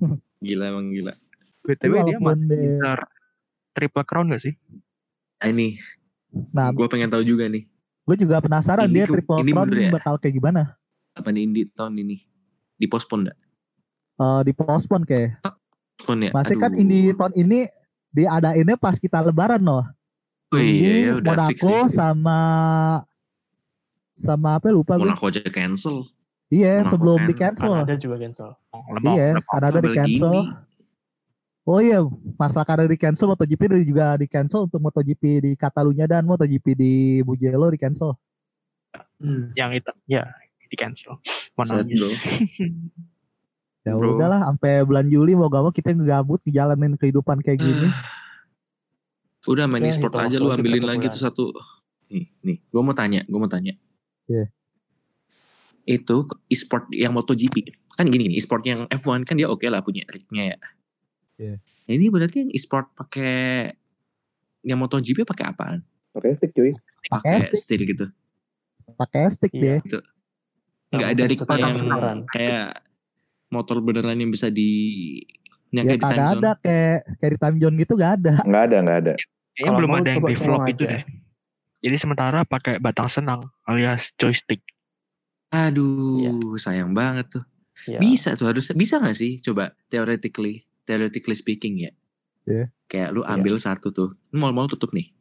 Gila 0.40 0.64
emang 0.66 0.88
gila. 0.88 1.14
BTW 1.62 1.92
dia 2.02 2.16
masih 2.18 2.42
dia- 2.42 2.56
ngincar 2.58 2.98
triple 3.70 4.02
crown 4.02 4.28
gak 4.28 4.40
sih? 4.40 4.56
Nah 5.38 5.46
ini, 5.46 5.76
Nah, 6.50 6.68
gue 6.70 6.86
pengen 6.86 7.06
tahu 7.08 7.22
juga 7.22 7.46
nih. 7.46 7.69
Gue 8.10 8.26
juga 8.26 8.42
penasaran 8.42 8.90
Ini 8.90 8.92
dia 8.92 9.04
ke- 9.06 9.14
triple 9.14 9.38
ini 9.38 9.54
crown 9.54 9.70
ya? 9.70 9.90
bakal 9.94 10.18
kayak 10.18 10.34
gimana. 10.34 10.74
Apa 11.14 11.30
nih 11.30 11.46
Indi 11.46 11.62
tahun 11.70 11.94
ini? 11.94 12.26
Dipospon 12.74 13.22
nggak? 13.22 13.38
Eh 14.18 14.40
di 14.42 14.52
postpone 14.52 15.06
kayak. 15.06 15.38
Pospon 15.94 16.26
ya? 16.26 16.30
Masih 16.34 16.58
kan 16.58 16.74
ini 16.74 17.14
tahun 17.14 17.34
ini 17.38 17.70
diadainnya 18.10 18.74
pas 18.74 18.98
kita 18.98 19.22
lebaran 19.22 19.62
loh. 19.62 19.86
Oh 20.50 20.58
iya 20.58 20.66
Ini 20.66 20.90
ya 21.06 21.12
udah 21.14 21.34
fix 21.46 21.62
Monaco 21.62 21.76
sama 21.94 22.40
sama 24.12 24.58
apa 24.58 24.66
lupa 24.68 24.98
gue. 24.98 25.06
Monaco 25.06 25.30
aja 25.30 25.40
cancel. 25.46 26.10
Iya, 26.50 26.82
Monaco 26.82 26.90
sebelum 26.90 27.18
di 27.24 27.34
cancel. 27.38 27.70
Kanada 27.70 27.94
juga 27.94 28.16
cancel. 28.18 28.48
Oh, 28.74 28.82
Iya, 29.06 29.38
lemah. 29.38 29.46
Kanada 29.46 29.78
di 29.78 29.90
cancel. 29.94 30.34
gini. 30.34 30.69
Oh 31.68 31.78
iya, 31.78 32.00
masalah 32.40 32.64
Kanada 32.64 32.88
di 32.88 32.96
cancel, 32.96 33.28
MotoGP 33.28 33.84
juga 33.84 34.16
di 34.16 34.24
cancel 34.24 34.64
untuk 34.64 34.80
MotoGP 34.80 35.22
di 35.44 35.50
Catalunya 35.54 36.08
dan 36.08 36.24
MotoGP 36.24 36.72
di 36.72 36.92
Mugello 37.20 37.68
di 37.68 37.76
cancel. 37.76 38.16
Hmm. 39.20 39.44
Yang 39.52 39.84
itu, 39.84 39.92
ya 40.08 40.24
di 40.70 40.76
cancel. 40.78 41.18
Nangis. 41.58 42.00
Ya 43.80 43.96
Bro. 43.96 44.20
udahlah, 44.20 44.44
sampai 44.44 44.84
bulan 44.84 45.08
Juli 45.08 45.32
mau 45.32 45.48
gak 45.48 45.64
mau 45.64 45.72
kita 45.72 45.96
ngegabut 45.96 46.36
ngejalanin 46.44 47.00
kehidupan 47.00 47.40
kayak 47.40 47.64
gini. 47.64 47.88
Udah 49.48 49.64
main 49.64 49.88
Ya, 49.88 49.88
e-sport 49.88 50.12
aja 50.20 50.36
lu 50.36 50.52
ambilin 50.52 50.84
lagi 50.84 51.08
tuh 51.08 51.16
satu. 51.16 51.48
Nih, 52.12 52.28
nih, 52.44 52.60
gue 52.60 52.82
mau 52.84 52.92
tanya, 52.92 53.24
gue 53.24 53.40
mau 53.40 53.48
tanya. 53.48 53.72
Iya. 54.28 54.52
Itu 55.88 56.28
e-sport 56.52 56.92
yang 56.92 57.16
MotoGP. 57.16 57.72
Kan 57.96 58.12
gini 58.12 58.28
gini, 58.28 58.34
e-sport 58.36 58.68
yang 58.68 58.84
F1 58.92 59.24
kan 59.24 59.40
dia 59.40 59.48
oke 59.48 59.64
lah 59.64 59.80
punya 59.80 60.04
rignya 60.12 60.52
ya. 60.52 60.58
Iya. 61.40 61.56
Nah, 61.88 61.92
ini 61.96 62.06
berarti 62.12 62.36
yang 62.44 62.50
e-sport 62.52 62.92
pakai 62.92 63.72
yang 64.60 64.76
MotoGP 64.76 65.24
pakai 65.24 65.44
apaan? 65.48 65.80
Oke, 66.12 66.28
stick 66.36 66.52
cuy. 66.52 66.76
Pakai 67.08 67.48
Pakai 67.48 67.56
steel 67.56 67.82
gitu. 67.88 68.06
Pakai 69.00 69.22
stick 69.32 69.52
Iya. 69.56 69.80
deh. 69.80 70.04
Enggak 70.90 71.00
Yang 71.00 71.08
ada 71.08 71.22
setan 71.32 71.58
yang 71.58 71.74
beneran. 71.80 72.18
kayak 72.28 72.68
motor 73.48 73.76
beneran 73.80 74.18
yang 74.20 74.30
bisa 74.30 74.52
di 74.52 74.70
yang 75.70 75.86
Ya 75.86 75.94
kayak 75.94 75.98
di 75.98 76.04
time 76.04 76.18
kagak 76.18 76.30
ada 76.34 76.50
kayak 76.60 76.98
kayak 77.22 77.32
di 77.32 77.38
time 77.40 77.56
zone 77.62 77.76
gitu 77.78 77.92
gak 77.96 78.12
ada. 78.20 78.34
Nggak 78.42 78.62
ada, 78.68 78.76
nggak 78.84 78.98
ada. 79.06 79.12
Kayaknya 79.54 79.72
belum 79.78 79.90
ada 79.90 80.08
yang 80.10 80.24
develop 80.26 80.38
tolong 80.44 80.66
itu 80.68 80.82
deh. 80.84 81.02
Jadi 81.80 81.96
sementara 81.96 82.38
pakai 82.44 82.74
batang 82.82 83.08
senang 83.08 83.40
alias 83.64 84.12
joystick. 84.20 84.60
Aduh, 85.50 86.54
sayang 86.60 86.92
banget 86.92 87.40
tuh. 87.40 87.44
Ya. 87.88 87.96
Bisa 87.98 88.36
tuh 88.36 88.50
harusnya 88.50 88.76
bisa 88.76 89.00
nggak 89.00 89.16
sih? 89.16 89.40
Coba 89.40 89.72
theoretically, 89.88 90.68
theoretically 90.90 91.38
speaking 91.38 91.86
ya. 91.86 91.94
Iya. 92.50 92.66
Kayak 92.90 93.08
lu 93.14 93.22
ambil 93.22 93.54
satu 93.62 93.94
tuh, 93.94 94.18
mall-mall 94.34 94.66
tutup 94.66 94.90
nih. 94.90 95.14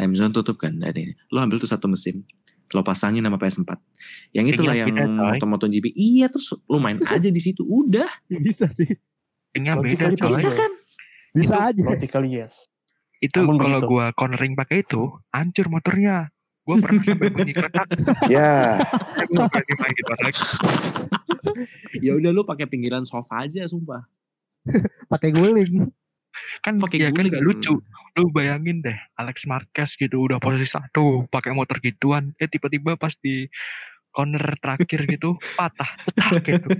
Time 0.00 0.16
zone 0.16 0.32
tutup 0.32 0.56
kan 0.56 0.72
dari 0.72 1.12
ini. 1.12 1.14
Lu 1.28 1.44
ambil 1.44 1.60
tuh 1.60 1.68
satu 1.68 1.84
mesin, 1.84 2.24
lo 2.72 2.80
pasangin 2.80 3.20
sama 3.20 3.36
PS4. 3.36 3.76
Yang 4.32 4.46
itulah 4.56 4.72
yang 4.72 4.88
moto-moto 5.12 5.68
GP. 5.68 5.92
Iya 5.92 6.32
terus 6.32 6.56
lu 6.64 6.80
main 6.80 6.96
aja 7.04 7.28
di 7.28 7.36
situ 7.36 7.60
udah. 7.68 8.08
Bisa 8.48 8.64
sih. 8.72 8.88
Tinggal 9.52 9.84
beda 9.84 10.08
coy. 10.16 10.32
Bisa 10.32 10.48
kan? 10.56 10.72
Bisa 11.36 11.54
Itu 11.54 11.66
aja. 11.68 11.82
Logically 11.84 12.30
yes. 12.40 12.72
Itu 13.20 13.44
Namun 13.44 13.60
kalau 13.60 13.80
gua 13.84 14.16
cornering 14.16 14.56
pakai 14.56 14.80
itu, 14.80 15.12
hancur 15.28 15.68
motornya. 15.68 16.32
Gua 16.64 16.80
pernah 16.80 17.04
sampai 17.04 17.28
bunyi 17.28 17.52
kletak. 17.58 17.88
Ya, 18.32 18.80
ya 22.00 22.12
udah 22.16 22.30
lu 22.32 22.48
pakai 22.48 22.64
pinggiran 22.64 23.04
sofa 23.04 23.44
aja 23.44 23.68
sumpah. 23.68 24.08
Pakai 25.12 25.30
guling. 25.32 25.90
Kan 26.62 26.78
Pakai 26.78 26.98
ya 27.02 27.10
kan 27.10 27.26
guling. 27.26 27.34
gak 27.34 27.44
lucu. 27.44 27.74
Lu 28.18 28.30
bayangin 28.30 28.82
deh, 28.84 28.98
Alex 29.18 29.46
Marquez 29.46 29.96
gitu 29.98 30.26
udah 30.26 30.38
posisi 30.42 30.66
satu, 30.70 31.26
pakai 31.30 31.54
motor 31.54 31.78
gituan, 31.82 32.34
eh 32.38 32.48
tiba-tiba 32.50 32.96
pas 32.98 33.14
di 33.18 33.46
corner 34.10 34.42
terakhir 34.58 35.06
gitu 35.06 35.38
patah, 35.58 35.90
petah 36.06 36.30
gitu. 36.42 36.68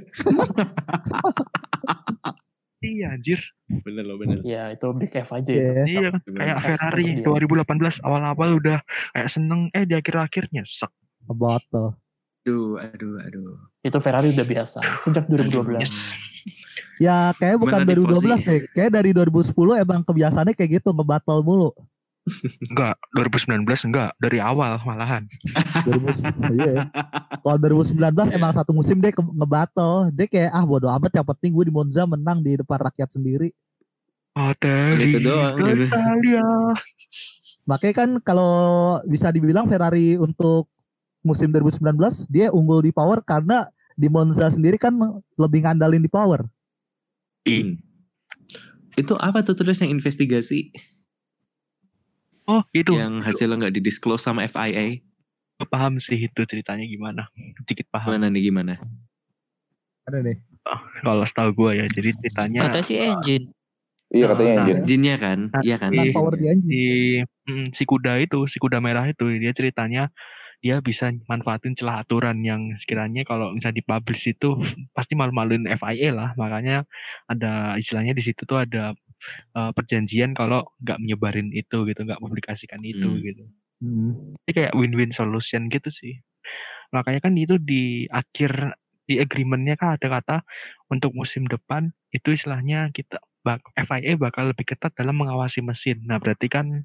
iya 2.91 3.15
anjir. 3.15 3.39
Bener 3.71 4.05
lo 4.07 4.19
bener. 4.19 4.43
Ya 4.43 4.75
itu 4.75 4.87
big 4.99 5.15
F 5.15 5.31
aja 5.35 5.51
itu. 5.51 5.63
Iya. 5.63 5.85
Iya 5.87 6.09
kan 6.11 6.21
bener. 6.27 6.39
kayak 6.43 6.57
F 6.59 6.65
Ferrari 6.67 7.05
untuk 7.23 7.35
dia. 7.39 7.47
2018 7.47 8.07
awal-awal 8.07 8.51
udah 8.59 8.79
kayak 9.15 9.31
seneng 9.31 9.71
eh 9.75 9.87
di 9.87 9.95
akhir-akhir 9.95 10.51
nyesek. 10.51 10.91
Botol. 11.31 11.95
Aduh, 12.43 12.81
aduh, 12.81 13.21
aduh. 13.21 13.61
Itu 13.85 14.01
Ferrari 14.01 14.33
udah 14.33 14.47
biasa 14.49 14.81
sejak 15.07 15.29
2012. 15.29 15.77
Yes. 15.79 16.17
Ya 17.01 17.33
kayak 17.41 17.57
bukan 17.57 17.89
Divo, 17.89 18.13
2012 18.13 18.45
deh. 18.45 18.61
Kayak 18.77 18.91
dari 19.01 19.11
2010 19.17 19.57
emang 19.81 20.05
kebiasaannya 20.05 20.53
kayak 20.53 20.85
gitu 20.85 20.93
ngebattle 20.93 21.41
mulu. 21.41 21.73
Enggak, 22.69 23.01
2019 23.17 23.65
enggak, 23.89 24.13
dari 24.21 24.39
awal 24.45 24.77
malahan. 24.85 25.25
2000 25.89 26.53
iya. 26.61 26.93
Kalau 27.41 27.57
2019 27.57 28.37
emang 28.37 28.53
satu 28.53 28.77
musim 28.77 29.01
dia 29.01 29.11
ke- 29.11 29.25
ngebattle. 29.25 30.13
Dia 30.13 30.29
kayak 30.29 30.53
ah 30.53 30.65
bodo 30.69 30.93
amat 30.93 31.17
yang 31.17 31.27
penting 31.27 31.57
gue 31.57 31.65
di 31.67 31.75
Monza 31.75 32.05
menang 32.05 32.45
di 32.45 32.61
depan 32.61 32.77
rakyat 32.77 33.17
sendiri. 33.17 33.49
Oh, 34.37 34.53
Terry, 34.61 35.11
Gitu 35.11 35.27
doang, 35.27 35.57
gitu. 35.59 35.91
Italia. 35.91 36.45
Makanya 37.65 37.95
kan 37.97 38.11
kalau 38.23 38.53
bisa 39.09 39.33
dibilang 39.33 39.67
Ferrari 39.67 40.21
untuk 40.21 40.69
musim 41.25 41.49
2019 41.49 42.29
dia 42.29 42.53
unggul 42.53 42.85
di 42.85 42.93
power 42.93 43.25
karena 43.25 43.69
di 43.97 44.09
Monza 44.09 44.49
sendiri 44.49 44.77
kan 44.77 44.95
lebih 45.35 45.65
ngandalin 45.65 46.05
di 46.05 46.09
power. 46.13 46.45
Hmm. 47.45 47.81
Itu 48.95 49.17
apa 49.17 49.41
tuh 49.41 49.57
terus 49.57 49.81
yang 49.81 49.93
investigasi 49.93 50.71
Oh, 52.45 52.67
itu. 52.75 52.99
yang 52.99 53.23
hasilnya 53.23 53.57
nggak 53.63 53.75
didisclose 53.79 54.27
sama 54.27 54.43
FIA? 54.43 54.99
Paham 55.71 56.03
sih 56.03 56.19
itu 56.19 56.41
ceritanya 56.43 56.83
gimana. 56.83 57.31
Dikit 57.63 57.87
paham. 57.89 58.17
Gimana 58.17 58.27
nih 58.27 58.43
gimana? 58.51 58.75
Ada 60.03 60.19
nih. 60.25 60.37
Kalau 61.01 61.23
setahu 61.23 61.51
gua 61.55 61.71
ya, 61.79 61.87
jadi 61.87 62.11
ceritanya 62.17 62.67
Kata 62.67 62.81
si 62.83 62.99
engine. 62.99 63.55
iya 64.11 64.25
katanya 64.27 64.51
Nah, 64.51 64.59
engine. 64.67 64.83
Jinnya 64.83 65.15
kan? 65.17 65.39
Nah, 65.49 65.63
Iya 65.63 65.77
kan? 65.79 65.91
Iya. 65.95 66.03
Kan 66.03 66.17
power 66.17 66.35
di 66.35 66.45
engine. 66.49 66.67
si 66.67 66.83
mm, 67.47 67.67
si 67.71 67.83
kuda 67.87 68.13
itu, 68.19 68.41
si 68.51 68.57
kuda 68.59 68.83
merah 68.83 69.07
itu, 69.07 69.25
dia 69.39 69.53
ceritanya 69.55 70.11
dia 70.61 70.81
bisa 70.85 71.09
manfaatin 71.25 71.73
celah 71.73 72.05
aturan 72.05 72.45
yang 72.45 72.73
sekiranya 72.77 73.25
kalau 73.25 73.57
misalnya 73.57 73.81
dipublish 73.81 74.29
itu 74.33 74.57
pasti 74.97 75.17
malu-maluin 75.17 75.65
FIA 75.73 76.13
lah. 76.13 76.31
Makanya 76.37 76.85
ada 77.29 77.77
istilahnya 77.81 78.13
di 78.13 78.23
situ 78.25 78.45
tuh 78.45 78.65
ada 78.65 78.93
eh, 79.57 79.71
perjanjian 79.77 80.33
kalau 80.37 80.65
nggak 80.85 80.99
menyebarin 81.01 81.49
itu 81.53 81.85
gitu, 81.89 82.01
nggak 82.05 82.21
publikasikan 82.21 82.81
itu 82.85 83.09
Hmm. 83.09 83.21
gitu. 83.25 83.45
Hmm. 83.81 84.13
Ini 84.45 84.53
kayak 84.53 84.73
win-win 84.77 85.13
solution 85.13 85.69
gitu 85.73 85.89
sih. 85.89 86.21
Makanya 86.93 87.21
kan 87.25 87.33
itu 87.37 87.57
di 87.61 88.05
akhir 88.11 88.77
di 89.09 89.19
agreementnya 89.19 89.75
kan 89.81 89.97
ada 89.99 90.07
kata 90.21 90.37
untuk 90.93 91.13
musim 91.17 91.47
depan 91.49 91.91
itu 92.15 92.31
istilahnya 92.35 92.93
kita 92.95 93.19
bak, 93.43 93.65
FIA 93.75 94.15
bakal 94.21 94.53
lebih 94.53 94.69
ketat 94.77 94.93
dalam 94.95 95.17
mengawasi 95.19 95.65
mesin. 95.65 96.05
Nah 96.07 96.21
berarti 96.21 96.47
kan 96.53 96.85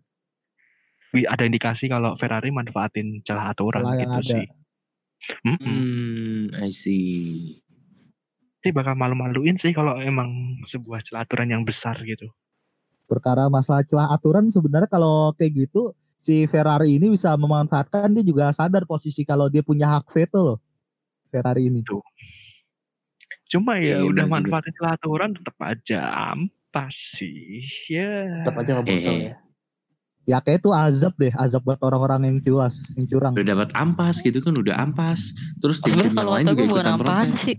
ada 1.24 1.48
indikasi 1.48 1.88
kalau 1.88 2.20
Ferrari 2.20 2.52
manfaatin 2.52 3.24
celah 3.24 3.56
aturan 3.56 3.88
Celah 3.88 3.96
gitu 3.96 4.20
ada. 4.20 4.32
sih. 4.36 4.46
Mm-mm. 5.48 5.64
Hmm, 5.64 6.42
I 6.60 6.70
see. 6.70 7.64
Sih 8.60 8.76
bakal 8.76 9.00
malu-maluin 9.00 9.56
sih 9.56 9.72
kalau 9.72 9.96
emang 10.04 10.60
sebuah 10.68 11.00
celah 11.06 11.24
aturan 11.24 11.48
yang 11.48 11.64
besar 11.64 11.96
gitu. 12.04 12.28
Perkara 13.08 13.48
masalah 13.48 13.86
celah 13.88 14.12
aturan 14.12 14.50
sebenarnya 14.52 14.90
kalau 14.92 15.32
kayak 15.38 15.70
gitu 15.70 15.94
si 16.18 16.50
Ferrari 16.50 16.98
ini 16.98 17.14
bisa 17.14 17.32
memanfaatkan 17.38 18.10
dia 18.12 18.26
juga 18.26 18.50
sadar 18.52 18.84
posisi 18.90 19.22
kalau 19.22 19.48
dia 19.48 19.62
punya 19.62 19.88
hak 19.88 20.10
veto 20.12 20.42
loh. 20.42 20.60
Ferrari 21.30 21.70
ini. 21.70 21.86
Cuma 23.46 23.78
ya 23.78 24.02
Iya, 24.02 24.10
udah 24.10 24.26
manfaatin 24.26 24.74
celah 24.74 24.98
aturan 24.98 25.38
tetap 25.38 25.56
aja 25.62 26.02
ampas 26.34 26.98
sih. 27.22 27.62
Ya. 27.86 28.42
Tetap 28.42 28.58
aja 28.66 28.82
nggak 28.82 28.90
Eh, 28.90 29.30
ya. 29.30 29.36
Ya 30.26 30.38
kayak 30.40 30.60
itu 30.60 30.70
azab 30.70 31.14
deh, 31.16 31.30
azab 31.32 31.62
buat 31.62 31.78
orang-orang 31.80 32.22
yang 32.26 32.38
culas, 32.40 32.82
yang 32.94 33.06
curang. 33.06 33.34
Udah 33.34 33.46
dapat 33.48 33.70
ampas 33.74 34.20
gitu 34.20 34.38
kan 34.40 34.54
udah 34.54 34.76
ampas. 34.80 35.32
Terus 35.56 35.78
tim-tim 35.80 36.02
Sebenarnya 36.02 36.08
yang 36.08 36.18
kalau 36.18 36.32
lain 36.32 36.42
kata 36.42 36.50
juga 36.50 36.58
gue 36.58 36.68
bukan 36.68 36.82
ikutan 36.82 36.96
ampas 36.96 37.28
protes. 37.28 37.40
sih. 37.40 37.58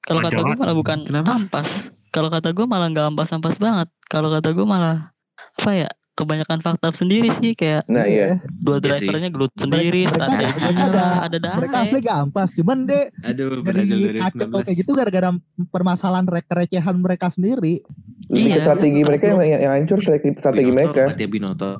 Kalau 0.00 0.18
Oh, 0.18 0.24
kata 0.24 0.40
gue 0.40 0.56
malah 0.56 0.76
bukan 0.76 0.98
Kenapa? 1.02 1.30
ampas. 1.32 1.70
kalau 2.10 2.26
kata 2.28 2.48
gue 2.50 2.66
malah 2.66 2.88
nggak 2.88 3.06
ampas-ampas 3.08 3.56
banget. 3.56 3.88
Kalau 4.04 4.28
kata 4.28 4.48
gue 4.50 4.64
malah 4.64 5.14
apa 5.54 5.72
ya? 5.72 5.90
Kebanyakan 6.10 6.60
fakta 6.60 6.92
sendiri 6.92 7.30
sih 7.30 7.54
kayak 7.54 7.86
Nah 7.86 8.04
iya. 8.04 8.36
dua 8.52 8.76
Iya 8.76 8.92
drivernya 8.92 9.30
gelut 9.30 9.54
sendiri, 9.54 10.04
mereka 10.04 10.28
mereka 10.28 10.84
ada- 10.84 11.18
ada 11.24 11.36
dah. 11.38 11.54
mereka 11.56 11.76
asli 11.80 11.98
gak 11.98 12.18
ampas 12.20 12.50
cuman 12.52 12.78
deh 12.84 13.08
Aduh, 13.22 13.62
Brazil 13.62 14.04
kacau 14.18 14.36
2019. 14.52 14.66
kayak 14.66 14.76
gitu 14.76 14.92
gara-gara 14.92 15.28
permasalahan 15.66 16.26
re- 16.26 16.44
kerecehan 16.44 16.92
mereka 16.94 17.30
sendiri 17.30 17.80
Iya. 18.30 18.62
strategi 18.62 19.00
mereka 19.02 19.24
yang, 19.34 19.40
yang, 19.42 19.60
yang 19.66 19.72
hancur 19.74 19.98
strategi, 19.98 20.38
strategi 20.38 20.70
Binoto, 20.70 20.94
mereka. 20.94 21.26
Binoto. 21.26 21.70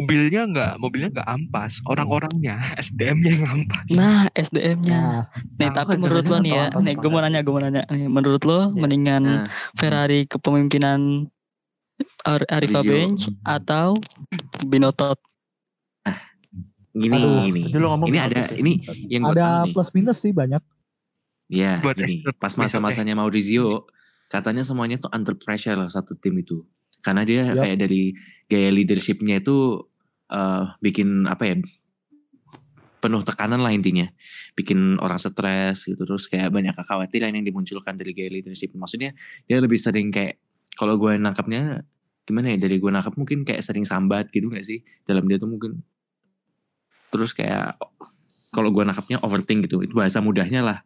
Mobilnya 0.00 0.42
nggak, 0.48 0.72
mobilnya 0.80 1.08
nggak 1.12 1.28
ampas. 1.28 1.72
Orang-orangnya, 1.84 2.56
SDM-nya 2.88 3.32
yang 3.36 3.48
ampas. 3.64 3.88
Nah, 3.92 4.28
SDM-nya. 4.32 5.00
nah 5.00 5.20
Nih, 5.60 5.68
Nah, 5.68 5.72
tapi 5.76 6.00
menurut 6.00 6.24
lo 6.24 6.40
jangan-jangan 6.40 6.44
nih 6.44 6.52
ya, 6.52 6.64
ampas 6.68 6.82
nih 6.84 6.94
gue 6.96 7.10
mau 7.12 7.20
nanya, 7.20 7.40
gue 7.40 7.52
mau 7.52 7.62
nanya. 7.62 7.82
Nih, 7.88 8.08
menurut 8.08 8.42
lo 8.44 8.58
Iya. 8.60 8.76
mendingan 8.76 9.22
Nah, 9.24 9.46
Ferrari 9.76 10.20
kepemimpinan 10.24 11.00
Ar 12.24 12.40
Arifa. 12.48 12.80
Bench 12.80 13.28
atau 13.44 13.92
Binotto? 14.64 15.16
gini, 16.90 17.14
Aduh, 17.14 17.46
gini. 17.46 17.62
lo 17.70 17.94
Ini 18.02 18.18
ada, 18.18 18.50
sih. 18.50 18.58
ini 18.58 18.82
yang 19.06 19.22
gue 19.22 19.36
ada 19.38 19.62
plus 19.70 19.94
minus 19.94 20.18
sih 20.18 20.34
banyak 20.34 20.58
Ya, 21.46 21.78
gini. 21.78 22.02
expert 22.02 22.34
Pas 22.34 22.54
masa-masanya 22.54 23.14
Maurizio, 23.14 23.86
katanya 24.30 24.62
semuanya 24.62 25.02
tuh 25.02 25.10
under 25.10 25.34
pressure 25.34 25.74
lah 25.74 25.90
satu 25.90 26.14
tim 26.14 26.38
itu. 26.38 26.62
Karena 27.02 27.26
dia 27.26 27.50
Yup. 27.50 27.58
kayak 27.58 27.78
dari 27.82 28.14
gaya 28.46 28.70
leadershipnya 28.70 29.42
itu 29.42 29.82
eh, 30.30 30.64
bikin 30.78 31.26
apa 31.26 31.42
ya? 31.50 31.56
penuh 33.00 33.24
tekanan 33.24 33.64
lah 33.64 33.72
intinya. 33.72 34.04
Bikin 34.52 35.00
orang 35.00 35.16
stres 35.16 35.88
gitu. 35.88 36.04
Terus 36.04 36.28
kayak 36.28 36.52
banyak 36.52 36.76
kekhawatiran 36.76 37.32
yang 37.32 37.42
dimunculkan 37.48 37.96
dari 37.96 38.12
gaya 38.12 38.28
leadership. 38.28 38.76
Maksudnya 38.76 39.16
dia 39.48 39.56
lebih 39.56 39.80
sering 39.80 40.12
kayak, 40.12 40.36
kalau 40.76 41.00
gue 41.00 41.16
nangkapnya 41.16 41.80
gimana 42.28 42.54
ya 42.54 42.62
dari 42.62 42.78
gue 42.78 42.90
nangkap 42.92 43.18
mungkin 43.18 43.42
kayak 43.42 43.58
sering 43.58 43.82
sambat 43.82 44.30
gitu 44.30 44.46
gak 44.54 44.62
sih 44.62 44.86
dalam 45.02 45.26
dia 45.26 45.34
tuh 45.34 45.50
mungkin 45.50 45.82
terus 47.10 47.34
kayak 47.34 47.74
kalau 48.54 48.70
gue 48.70 48.86
nangkapnya 48.86 49.18
overthink 49.26 49.66
gitu 49.66 49.82
itu 49.82 49.90
bahasa 49.90 50.22
mudahnya 50.22 50.62
lah 50.62 50.78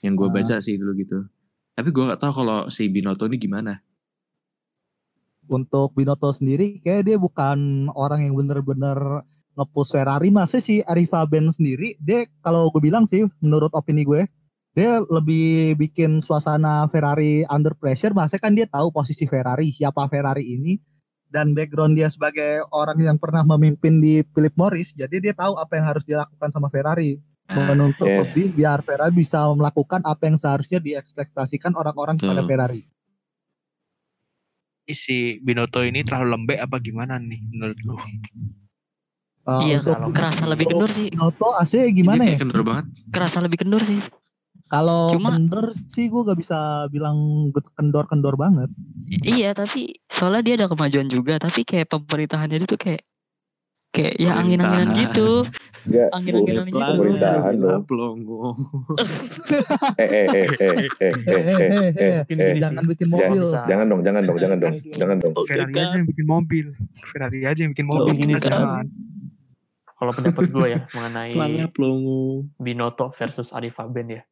yang 0.00 0.16
gue 0.16 0.24
Ah. 0.24 0.32
baca 0.32 0.56
sih 0.56 0.80
dulu 0.80 0.96
gitu 0.96 1.28
tapi 1.76 1.92
gue 1.92 2.08
gak 2.08 2.24
tahu 2.24 2.32
kalau 2.42 2.72
si 2.72 2.88
Binoto 2.88 3.28
ini 3.28 3.36
gimana. 3.36 3.84
Untuk 5.46 5.92
Binotto 5.92 6.32
sendiri 6.32 6.80
kayak 6.80 7.06
dia 7.06 7.16
bukan 7.20 7.86
orang 7.92 8.24
yang 8.24 8.34
bener-bener 8.34 8.96
nge-push 9.54 9.92
Ferrari. 9.92 10.32
Masih 10.32 10.58
si 10.64 10.74
Arifa 10.88 11.22
Ben 11.28 11.52
sendiri 11.52 11.94
dia 12.00 12.24
kalau 12.40 12.72
gue 12.72 12.80
bilang 12.80 13.04
sih 13.04 13.28
menurut 13.44 13.70
opini 13.76 14.08
gue 14.08 14.24
dia 14.72 15.00
lebih 15.08 15.76
bikin 15.76 16.24
suasana 16.24 16.88
Ferrari 16.88 17.44
under 17.52 17.76
pressure. 17.76 18.16
Masih 18.16 18.40
kan 18.40 18.56
dia 18.56 18.64
tahu 18.64 18.88
posisi 18.88 19.28
Ferrari 19.28 19.68
siapa 19.68 20.08
Ferrari 20.08 20.56
ini 20.56 20.80
dan 21.28 21.52
background 21.52 22.00
dia 22.00 22.08
sebagai 22.08 22.64
orang 22.72 22.96
yang 23.04 23.20
pernah 23.20 23.44
memimpin 23.44 24.00
di 24.00 24.24
Philip 24.32 24.56
Morris. 24.56 24.96
Jadi 24.96 25.20
dia 25.20 25.36
tahu 25.36 25.60
apa 25.60 25.76
yang 25.76 25.86
harus 25.92 26.04
dilakukan 26.08 26.48
sama 26.48 26.72
Ferrari 26.72 27.20
menuntut 27.46 28.06
yes. 28.06 28.20
lebih 28.26 28.46
biar 28.58 28.82
Ferrari 28.82 29.14
bisa 29.14 29.46
melakukan 29.54 30.02
apa 30.02 30.26
yang 30.26 30.34
seharusnya 30.34 30.82
diekspektasikan 30.82 31.78
orang-orang 31.78 32.18
kepada 32.18 32.42
Betul. 32.42 32.50
Ferrari 32.50 32.82
Ini 34.86 34.94
si 34.94 35.38
Binoto 35.42 35.82
ini 35.82 36.06
terlalu 36.06 36.34
lembek 36.34 36.58
apa 36.62 36.76
gimana 36.78 37.18
nih 37.18 37.42
menurut 37.50 37.78
lu? 37.82 37.94
Uh, 39.46 39.62
Iya, 39.66 39.82
untuk 39.82 39.94
kalau 39.94 40.08
kerasa 40.14 40.44
lebih 40.46 40.66
kendur 40.70 40.90
sih. 40.90 41.08
Binotto 41.10 41.48
AC 41.54 41.72
Ini 41.74 41.90
gimana 41.94 42.22
ya 42.22 42.36
kendor 42.38 42.62
banget 42.66 42.86
Kerasa 43.10 43.38
lebih 43.42 43.58
kendur 43.62 43.82
sih. 43.82 43.98
Kalau 44.66 45.06
Cuma- 45.06 45.34
kendor 45.38 45.70
sih 45.74 46.10
gue 46.10 46.22
gak 46.26 46.38
bisa 46.38 46.90
bilang 46.90 47.50
kendor-kendor 47.78 48.34
banget. 48.34 48.70
Iya, 49.22 49.54
tapi 49.54 50.02
soalnya 50.10 50.42
dia 50.42 50.54
ada 50.58 50.66
kemajuan 50.66 51.06
juga, 51.06 51.38
tapi 51.38 51.62
kayak 51.62 51.86
pemerintahannya 51.86 52.62
dia 52.62 52.66
tuh 52.66 52.78
kayak 52.78 53.06
kayak 53.96 54.14
ya 54.20 54.32
angin-anginan 54.36 54.88
gitu. 54.92 55.48
Enggak. 55.88 56.08
Angin-anginan 56.12 56.66
gitu. 56.68 56.76
Pemerintahan 56.76 57.54
dong. 57.56 57.82
Plongo. 57.88 58.40
Eh 59.96 60.04
eh 60.04 60.26
eh 60.28 60.46
eh 60.52 60.74
eh 61.00 61.14
eh 61.24 61.40
eh 61.40 61.68
eh 61.96 62.20
eh 62.28 62.36
eh. 62.36 62.54
Jangan 62.60 62.84
bikin 62.84 63.08
mobil. 63.08 63.42
jangan 63.64 63.86
dong, 63.88 64.00
jangan 64.04 64.22
dong, 64.28 64.36
jangan 64.36 64.58
dong, 64.60 64.74
jangan 64.92 65.16
dong. 65.16 65.32
Ferrari 65.48 65.72
aja 65.72 65.96
yang 65.96 66.08
bikin 66.12 66.26
mobil. 66.28 66.66
Ferrari 67.00 67.40
aja 67.48 67.60
yang 67.64 67.72
bikin 67.72 67.86
mobil. 67.88 68.12
Oke 68.12 68.24
kita 68.28 68.48
kan. 68.52 68.86
Kalau 69.96 70.12
pendapat 70.12 70.44
gue 70.52 70.66
ya 70.76 70.80
mengenai. 70.92 71.32
Binotto 72.60 73.08
versus 73.16 73.56
Arif 73.56 73.80
Ben 73.96 74.12
ya. 74.12 74.22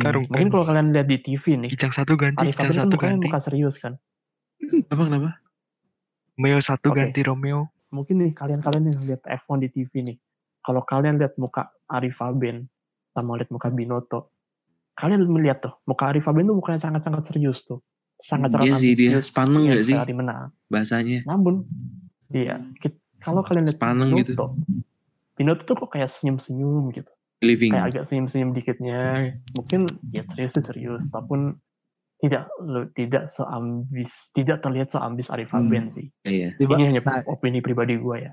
Karung. 0.00 0.26
Mungkin 0.26 0.48
kalau 0.50 0.64
kalian 0.64 0.90
lihat 0.90 1.06
di 1.06 1.20
TV 1.20 1.60
nih, 1.60 1.70
Kijang 1.76 1.92
satu 1.92 2.16
ganti, 2.16 2.42
Arif 2.42 2.56
Ben 2.58 2.72
kan 2.72 2.88
satu 2.88 2.96
ganti. 2.96 3.28
muka 3.28 3.38
serius 3.38 3.76
kan. 3.78 4.00
Apa 4.88 5.02
kenapa? 5.04 5.30
Meo 6.40 6.58
satu 6.58 6.90
ganti 6.96 7.20
Romeo. 7.22 7.68
Mungkin 7.92 8.24
nih 8.24 8.32
kalian-kalian 8.32 8.82
nih 8.88 8.94
lihat 9.12 9.22
F1 9.28 9.60
di 9.60 9.68
TV 9.68 9.92
nih. 10.00 10.16
Kalau 10.64 10.80
kalian 10.80 11.20
lihat 11.20 11.36
muka 11.36 11.68
Arif 11.84 12.18
Ben 12.40 12.64
sama 13.12 13.36
lihat 13.36 13.52
muka 13.52 13.68
Binotto, 13.68 14.32
kalian 14.96 15.28
melihat 15.28 15.60
tuh 15.60 15.74
muka 15.84 16.08
Arif 16.08 16.24
Ben 16.32 16.48
tuh 16.48 16.56
mukanya 16.56 16.80
sangat-sangat 16.80 17.28
serius 17.28 17.68
tuh. 17.68 17.84
Sangat-sangat 18.16 18.64
Iya 18.64 18.74
sih, 18.80 18.92
dia 18.96 19.18
sepaneng 19.20 19.66
ingin 19.66 19.72
nggak 19.76 19.84
sih? 19.84 19.94
Ferrari 19.98 20.14
menang. 20.14 20.48
Bahasanya. 20.70 21.18
Namun, 21.26 21.66
iya, 22.32 22.62
kit- 22.78 23.02
kalau 23.20 23.42
kalian 23.44 23.66
lihat 23.68 23.76
Sepaneng 23.76 24.08
gitu. 24.16 24.32
Binotto, 24.38 24.46
Binotto 25.36 25.62
tuh 25.68 25.74
kok 25.84 25.90
kayak 25.92 26.08
senyum-senyum 26.08 26.94
gitu. 26.96 27.12
Living. 27.42 27.74
Kayak 27.74 27.86
agak 27.92 28.04
senyum-senyum 28.08 28.50
dikitnya. 28.54 29.00
Mungkin 29.58 29.90
ya 30.14 30.22
serius 30.30 30.54
sih 30.54 30.64
serius, 30.64 31.10
tapi 31.10 31.58
tidak 32.22 32.46
tidak 32.94 33.24
seambis, 33.26 34.30
tidak 34.30 34.62
terlihat 34.62 34.88
seambis 34.88 35.26
Arif 35.26 35.50
Hmm. 35.50 35.66
Ben 35.66 35.90
sih. 35.90 36.06
Iya. 36.22 36.54
Iba- 36.56 36.78
Ini 36.78 36.84
hanya 36.88 37.02
nah, 37.02 37.18
opini 37.26 37.58
pribadi 37.58 37.98
gue 37.98 38.16
ya. 38.20 38.32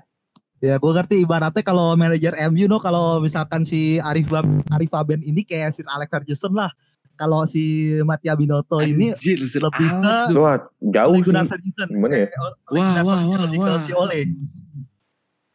ya 0.60 0.76
gue 0.76 0.92
ngerti 0.92 1.16
ibaratnya 1.18 1.60
kalau 1.60 1.92
manajer 1.94 2.36
MU 2.46 2.64
no 2.64 2.78
kalau 2.78 3.18
misalkan 3.18 3.64
si 3.64 3.98
Arif 3.98 4.28
Bab- 4.28 4.46
Arif 4.70 4.92
Aben 4.92 5.18
ini 5.20 5.42
kayak 5.42 5.74
Sir 5.74 5.84
Alex 5.86 6.06
Ferguson 6.08 6.54
lah. 6.54 6.70
Kalau 7.16 7.44
si 7.44 7.60
Mattia 8.00 8.32
Binotto 8.32 8.78
ini 8.78 9.10
Anjir, 9.10 9.42
Sir 9.44 9.60
lebih 9.60 9.88
Alex 9.90 10.30
ke-. 10.30 10.38
Wah, 10.38 10.56
jauh 10.80 11.16
sih. 11.16 11.22
Gunnar 11.22 11.44
Ferguson. 11.44 11.88
Gimana 11.90 12.14
ya? 12.14 12.26
Wah, 12.70 12.94
wah, 13.02 13.20
wah, 13.26 13.38
lebih 13.42 13.58
wah. 13.58 13.80
Si 13.82 13.92
Ole. 13.92 14.20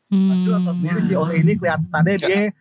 Hmm. 0.06 0.46
Pasti 0.62 1.08
si 1.08 1.14
Ole 1.16 1.34
ini 1.40 1.52
kelihatannya 1.56 2.14
dia 2.20 2.54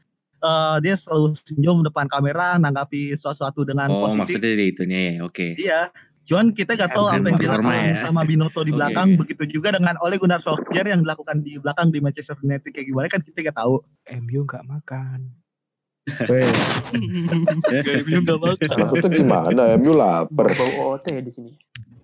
eh, 0.44 0.76
dia 0.78 0.94
selalu 0.94 1.32
senyum 1.38 1.80
depan 1.80 2.04
kamera 2.04 2.54
nanggapi 2.56 3.16
sesuatu 3.16 3.64
dengan 3.64 3.88
Oh, 3.88 4.04
positif. 4.04 4.18
maksudnya 4.20 4.50
dari 4.50 4.66
itunya 4.68 5.00
ya. 5.00 5.14
Oke. 5.24 5.56
Iya. 5.56 5.80
Cuman 6.24 6.52
kita 6.52 6.72
gak 6.72 6.88
tahu 6.90 7.04
Bukan 7.04 7.20
apa 7.20 7.26
yang 7.26 7.36
dilakukan 7.36 7.76
ya. 7.76 7.96
sama 8.00 8.20
Binotto 8.22 8.60
di 8.60 8.72
belakang. 8.72 9.08
oke. 9.10 9.18
Begitu 9.20 9.44
juga 9.50 9.68
dengan 9.72 9.92
Ole 10.00 10.16
Gunnar 10.16 10.40
Solskjaer 10.40 10.88
yang 10.88 11.00
dilakukan 11.00 11.40
di 11.40 11.56
belakang 11.56 11.88
di 11.88 12.00
Manchester 12.00 12.36
United 12.38 12.64
kayak 12.66 12.86
gimana 12.86 13.06
kan 13.08 13.20
kita 13.20 13.40
gak 13.42 13.58
tahu. 13.58 13.84
MU 14.14 14.40
nggak 14.42 14.64
makan. 14.64 15.20
MU 18.04 18.18
nggak 18.20 18.40
makan. 18.40 18.68
Maksudnya 18.88 19.10
gimana? 19.10 19.62
MU 19.76 19.92
lapar. 19.92 20.46
Bau 20.50 20.96
OT 20.96 21.06
ya 21.10 21.20
di 21.20 21.32
sini. 21.32 21.52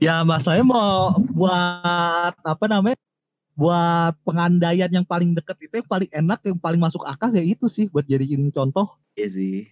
Ya 0.00 0.20
masalahnya 0.20 0.64
mau 0.64 1.12
buat 1.30 2.32
apa 2.36 2.64
namanya? 2.66 2.96
Buat 3.60 4.16
pengandaian 4.24 4.88
yang 4.88 5.04
paling 5.04 5.36
deket 5.36 5.68
itu 5.68 5.84
yang 5.84 5.88
paling 5.88 6.08
enak 6.08 6.40
yang 6.48 6.56
paling 6.56 6.80
masuk 6.80 7.04
akal 7.04 7.28
ya 7.28 7.44
itu 7.44 7.68
sih 7.68 7.92
buat 7.92 8.08
jadiin 8.08 8.48
contoh. 8.48 8.96
Iya 9.12 9.28
sih. 9.28 9.68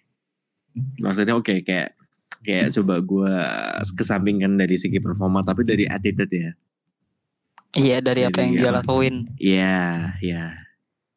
Maksudnya 1.00 1.32
oke 1.32 1.64
kayak 1.64 1.96
kayak 2.44 2.68
coba 2.76 3.00
gue 3.00 3.32
kesampingkan 3.96 4.60
dari 4.60 4.76
segi 4.76 5.00
performa 5.00 5.40
tapi 5.40 5.64
dari 5.64 5.88
attitude 5.88 6.28
ya. 6.28 6.52
Iya 7.72 7.96
dari 8.00 8.24
apa 8.24 8.38
yang 8.40 8.52
dia 8.56 8.72
lakuin. 8.72 9.28
Iya, 9.36 10.16
iya. 10.24 10.44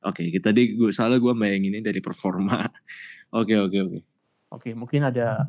Oke, 0.01 0.33
kita 0.33 0.49
di 0.49 0.73
gua 0.75 0.89
soalnya 0.89 1.21
gue 1.21 1.29
bayanginnya 1.31 1.93
dari 1.93 2.01
performa. 2.01 2.65
Oke, 3.39 3.55
oke, 3.55 3.77
oke. 3.79 3.99
Oke, 4.51 4.69
mungkin 4.75 5.07
ada 5.07 5.47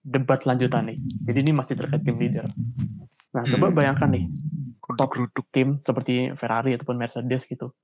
debat 0.00 0.40
lanjutan 0.48 0.88
nih. 0.88 0.96
Jadi 1.28 1.38
ini 1.44 1.52
masih 1.52 1.76
terkait 1.76 2.00
tim 2.00 2.16
leader. 2.16 2.48
Nah, 3.36 3.44
coba 3.44 3.68
Hmm. 3.68 3.76
bayangkan 3.76 4.08
nih, 4.08 4.24
top 4.96 5.10
Geruduk. 5.14 5.46
tim 5.50 5.68
seperti 5.82 6.32
Ferrari 6.34 6.74
ataupun 6.74 6.96
Mercedes 6.96 7.46
gitu. 7.46 7.74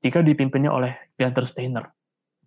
Jika 0.00 0.24
dipimpinnya 0.24 0.72
oleh 0.72 0.96
Gunter 1.16 1.44
Steiner, 1.44 1.92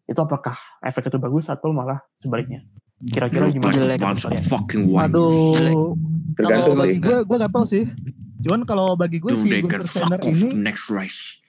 itu 0.10 0.20
apakah 0.20 0.58
efek 0.82 1.14
itu 1.14 1.18
bagus 1.22 1.48
atau 1.48 1.70
malah 1.70 2.02
sebaliknya? 2.18 2.66
Kira-kira 3.04 3.52
gimana? 3.52 3.74
Jelek. 3.76 4.00
fucking. 4.48 4.90
Jelek. 4.90 5.06
Aduh, 5.12 5.94
kalau 6.34 6.50
Tergantung 6.50 6.76
bagi 6.80 6.96
sih. 6.96 7.02
gue 7.04 7.18
gue 7.28 7.38
gak 7.38 7.54
tahu 7.54 7.66
sih. 7.68 7.84
Cuman 8.44 8.62
kalau 8.68 8.88
bagi 8.96 9.18
gue 9.24 9.32
si 9.36 9.48
Dude, 9.48 9.52
they 9.52 9.62
Gunter 9.64 9.88
Steiner 9.88 10.20
ini 10.24 10.48
next 10.56 10.88
race. 10.92 11.40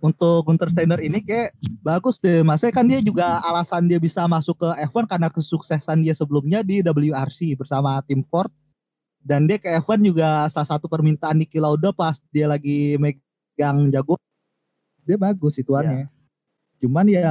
untuk 0.00 0.48
Gunter 0.48 0.72
Steiner 0.72 0.96
ini 0.96 1.20
kayak 1.20 1.52
bagus 1.84 2.16
deh. 2.16 2.40
Maksudnya 2.40 2.72
kan 2.72 2.88
dia 2.88 3.04
juga 3.04 3.36
alasan 3.44 3.84
dia 3.84 4.00
bisa 4.00 4.24
masuk 4.24 4.56
ke 4.56 4.68
F1 4.88 5.04
karena 5.04 5.28
kesuksesan 5.28 6.00
dia 6.00 6.16
sebelumnya 6.16 6.64
di 6.64 6.80
WRC 6.80 7.52
bersama 7.60 8.00
tim 8.08 8.24
Ford. 8.24 8.48
Dan 9.20 9.44
dia 9.44 9.60
ke 9.60 9.68
F1 9.84 10.00
juga 10.00 10.48
salah 10.48 10.68
satu 10.68 10.88
permintaan 10.88 11.36
Niki 11.36 11.60
Lauda 11.60 11.92
pas 11.92 12.16
dia 12.32 12.48
lagi 12.48 12.96
megang 12.96 13.92
jago. 13.92 14.16
Dia 15.04 15.20
bagus 15.20 15.60
ituannya. 15.60 16.08
Cuman 16.80 17.04
ya 17.08 17.28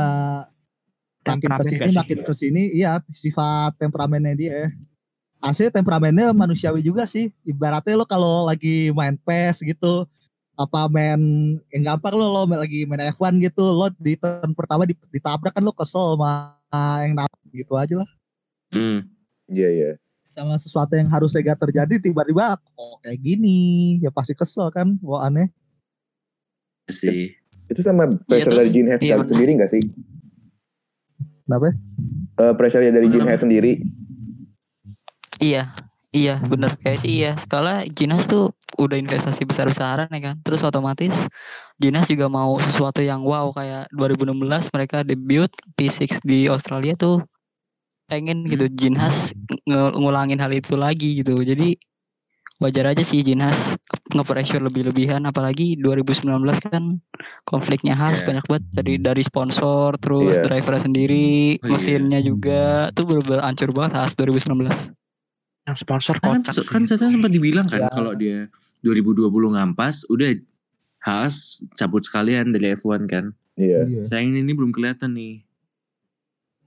makin 1.26 1.50
ke 1.58 1.64
sini 1.66 1.90
makin 1.94 2.20
ke 2.26 2.34
sini 2.38 2.64
iya 2.74 3.02
sifat 3.10 3.78
temperamennya 3.82 4.34
dia. 4.38 4.70
asli 5.40 5.72
temperamennya 5.72 6.36
manusiawi 6.36 6.84
juga 6.84 7.08
sih. 7.08 7.32
Ibaratnya 7.48 7.96
lo 7.96 8.04
kalau 8.04 8.44
lagi 8.46 8.92
main 8.92 9.16
PES 9.16 9.64
gitu, 9.64 10.04
apa 10.60 10.92
main 10.92 11.20
yang 11.72 11.84
gampang 11.96 12.12
lo 12.20 12.28
lo 12.28 12.44
lagi 12.44 12.84
main 12.84 13.08
F1 13.16 13.40
gitu, 13.40 13.64
lo 13.64 13.88
di 13.96 14.20
turn 14.20 14.52
pertama 14.52 14.84
di- 14.84 15.00
ditabrak 15.10 15.56
kan 15.56 15.64
lo 15.64 15.72
kesel 15.72 16.20
sama 16.20 16.60
yang 17.02 17.16
nabrak 17.16 17.50
gitu 17.56 17.74
aja 17.80 18.04
lah. 18.04 18.10
Hmm. 18.70 19.08
Iya 19.48 19.70
iya. 19.72 19.92
Sama 20.30 20.56
sesuatu 20.62 20.94
yang 20.94 21.10
harusnya 21.10 21.42
gak 21.42 21.68
terjadi 21.68 21.98
tiba-tiba 22.00 22.56
kok 22.56 22.96
kayak 23.02 23.20
gini, 23.20 23.98
ya 24.00 24.14
pasti 24.14 24.38
kesel 24.38 24.70
kan, 24.70 24.96
wah 25.02 25.26
aneh. 25.26 25.50
Sih. 26.90 27.34
Itu 27.70 27.86
sama 27.86 28.10
pressure 28.26 28.54
terus- 28.54 28.66
dari 28.66 28.70
Gene 28.74 28.90
Haas 28.98 29.02
iya, 29.06 29.16
sendiri 29.22 29.52
nggak 29.62 29.72
sih? 29.74 29.84
Kenapa? 31.46 31.74
Eh 32.42 32.54
pressure 32.58 32.82
dari 32.82 33.08
Gene 33.10 33.26
Kenapa? 33.26 33.30
Haas 33.34 33.42
sendiri. 33.46 33.72
Iya, 35.40 35.72
iya 36.12 36.36
bener 36.44 36.76
kayak 36.82 37.00
sih 37.06 37.22
iya. 37.22 37.38
Skala 37.38 37.86
Jinas 37.88 38.28
tuh 38.28 38.52
udah 38.82 38.98
investasi 38.98 39.46
besar-besaran 39.46 40.10
ya 40.10 40.22
kan. 40.34 40.36
Terus 40.42 40.66
otomatis 40.66 41.30
Jinas 41.78 42.10
juga 42.10 42.28
mau 42.28 42.58
sesuatu 42.60 43.00
yang 43.06 43.22
wow 43.24 43.54
kayak 43.54 43.88
2016 43.94 44.74
mereka 44.74 45.06
debut 45.06 45.50
P6 45.78 46.26
di 46.26 46.50
Australia 46.52 46.98
tuh 46.98 47.24
pengen 48.10 48.44
gitu 48.44 48.66
Jinhas 48.70 49.32
nge- 49.64 49.94
ngulangin 49.94 50.38
hal 50.38 50.52
itu 50.52 50.74
lagi 50.74 51.22
gitu. 51.22 51.38
Jadi 51.40 51.78
wajar 52.58 52.90
aja 52.90 53.00
sih 53.02 53.22
Jinhas 53.22 53.80
nge-pressure 54.10 54.60
lebih-lebihan 54.62 55.24
apalagi 55.24 55.78
2019 55.78 56.28
kan 56.60 57.00
konfliknya 57.46 57.94
khas 57.94 58.20
Iya. 58.20 58.26
banyak 58.28 58.46
banget 58.46 58.64
dari 58.74 58.94
dari 58.98 59.22
sponsor 59.22 59.96
terus 59.96 60.36
Iya. 60.36 60.44
drivernya 60.44 60.82
sendiri 60.84 61.30
Oh, 61.56 61.64
iya. 61.64 61.72
mesinnya 61.72 62.20
juga 62.20 62.64
tuh 62.92 63.06
bener-bener 63.06 63.40
hancur 63.42 63.72
banget 63.72 63.96
khas 63.96 64.12
2019 64.14 64.92
Yang 65.64 65.78
sponsor 65.80 66.16
Kan, 66.18 66.42
kocak 66.44 66.52
kan 66.66 66.84
sih. 66.84 66.98
saya 66.98 67.08
sempat 67.08 67.30
dibilang 67.30 67.64
kan 67.64 67.80
Ya. 67.80 67.88
kalau 67.88 68.12
dia 68.14 68.52
2020 68.82 69.30
ngampas 69.54 70.04
udah 70.08 70.34
Haas 71.00 71.36
cabut 71.74 72.04
sekalian 72.04 72.52
dari 72.52 72.76
F1 72.76 73.08
kan. 73.08 73.32
Iya. 73.56 73.88
Iya. 73.88 74.04
Sayang 74.04 74.36
ini 74.36 74.52
belum 74.52 74.76
kelihatan 74.76 75.16
nih. 75.16 75.48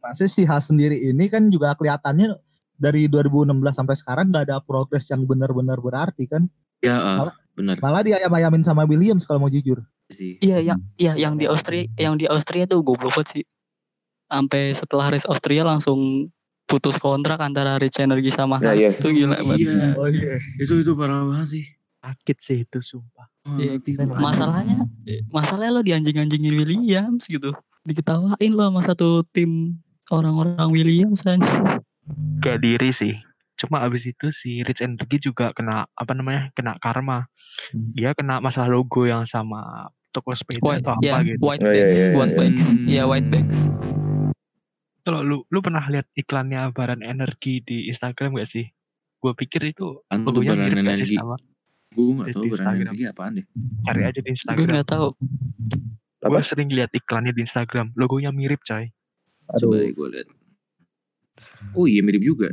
Masih 0.03 0.27
si 0.27 0.43
Haas 0.43 0.67
sendiri 0.67 0.99
ini 1.01 1.27
kan 1.27 1.47
juga 1.47 1.73
kelihatannya 1.73 2.35
dari 2.75 3.07
2016 3.07 3.47
sampai 3.73 3.95
sekarang 3.95 4.29
nggak 4.29 4.45
ada 4.45 4.59
progres 4.59 5.07
yang 5.07 5.23
benar-benar 5.23 5.79
berarti 5.79 6.27
kan. 6.27 6.51
Ya, 6.83 6.99
eh, 6.99 7.17
Malah- 7.17 7.39
bener 7.53 7.77
Malah 7.79 8.03
diayam-ayamin 8.03 8.63
sama 8.63 8.83
Williams 8.83 9.23
kalau 9.23 9.39
mau 9.39 9.49
jujur. 9.49 9.79
sih. 10.09 10.37
Iya, 10.39 10.61
yang 10.61 10.81
iya 10.99 11.15
yang 11.17 11.39
di 11.39 11.47
Austria, 11.47 11.89
yang 11.97 12.19
di 12.19 12.27
Austria 12.27 12.67
tuh 12.67 12.83
goblok 12.83 13.15
banget 13.15 13.29
sih. 13.33 13.45
Sampai 14.27 14.73
setelah 14.73 15.09
race 15.09 15.25
Austria 15.25 15.63
langsung 15.63 16.29
putus 16.65 16.97
kontrak 16.97 17.39
antara 17.39 17.77
Rich 17.77 17.97
Energy 17.97 18.29
sama 18.29 18.57
Nah, 18.57 18.73
Haas. 18.73 18.81
yes. 18.83 18.95
Itu 18.99 19.09
gila 19.09 19.39
banget. 19.39 19.59
Iya, 19.63 19.89
Oh 19.95 20.09
iya. 20.09 20.37
itu 20.59 20.75
itu 20.79 20.93
parah 20.93 21.23
banget 21.23 21.49
sih. 21.51 21.65
Sakit 22.03 22.37
sih 22.41 22.59
itu 22.61 22.79
sumpah. 22.83 23.31
Oh, 23.45 23.57
Iya, 23.57 23.79
aneh. 23.79 24.05
Masalahnya, 24.11 24.79
masalahnya 25.29 25.71
lo 25.71 25.83
dianjing-anjingin 25.83 26.55
Williams 26.57 27.25
gitu. 27.25 27.55
Diketawain 27.85 28.51
lo 28.51 28.63
sama 28.65 28.81
satu 28.83 29.09
tim 29.31 29.79
orang-orang 30.11 30.69
Williams 30.69 31.23
kan. 31.23 31.39
Gak 32.41 32.59
diri 32.59 32.91
sih. 32.91 33.15
Cuma 33.55 33.85
abis 33.87 34.11
itu 34.11 34.33
si 34.35 34.65
Rich 34.67 34.83
Energy 34.83 35.23
juga 35.23 35.55
kena 35.55 35.87
apa 35.95 36.13
namanya 36.17 36.51
kena 36.53 36.75
karma. 36.83 37.29
Hmm. 37.71 37.95
Dia 37.95 38.11
kena 38.11 38.43
masalah 38.43 38.73
logo 38.73 39.07
yang 39.07 39.23
sama 39.23 39.87
toko 40.11 40.35
sepeda 40.35 40.59
White, 40.61 40.83
atau 40.83 40.93
apa 40.99 41.05
ya, 41.07 41.17
gitu. 41.23 41.39
white 41.41 41.63
Oh, 41.63 41.71
iya, 41.71 41.85
bags, 41.87 42.01
iya, 42.03 42.11
white 42.13 42.29
iya. 42.29 42.41
bags, 42.41 42.65
Hmm. 42.67 42.87
ya 42.91 43.03
white 43.07 43.29
bags. 43.31 43.59
Kalau 45.03 45.21
lu 45.23 45.37
lu 45.49 45.59
pernah 45.59 45.83
lihat 45.87 46.07
iklannya 46.15 46.71
Baran 46.71 47.03
Energi 47.03 47.59
di 47.61 47.87
Instagram 47.87 48.35
gak 48.35 48.47
sih? 48.47 48.67
Gue 49.19 49.33
pikir 49.33 49.63
itu 49.65 50.03
tuh 50.03 50.03
logonya 50.11 50.55
Baran 50.55 50.65
mirip 50.67 50.77
gak 50.81 50.99
sih 50.99 51.07
Energi? 51.07 51.17
sama. 51.17 51.37
Gue 51.93 52.09
gak 52.15 52.27
brand 52.33 52.49
Instagram. 52.49 52.85
energi 52.89 53.05
apaan 53.05 53.33
deh. 53.37 53.47
Cari 53.85 54.01
aja 54.03 54.13
di 54.15 54.23
Gue 54.23 54.33
Instagram. 54.33 54.67
nggak 54.69 54.89
tahu. 54.89 55.09
Apa? 56.23 56.29
Gue 56.31 56.43
sering 56.43 56.69
lihat 56.71 56.91
iklannya 56.91 57.33
di 57.33 57.41
Instagram. 57.43 57.87
Logonya 57.95 58.31
mirip 58.31 58.63
coy. 58.63 58.89
Coba 59.59 59.81
Aduh. 59.81 59.93
gue 59.93 60.09
lihat. 60.17 60.29
Oh 61.77 61.87
iya 61.89 62.01
mirip 62.05 62.23
juga. 62.25 62.49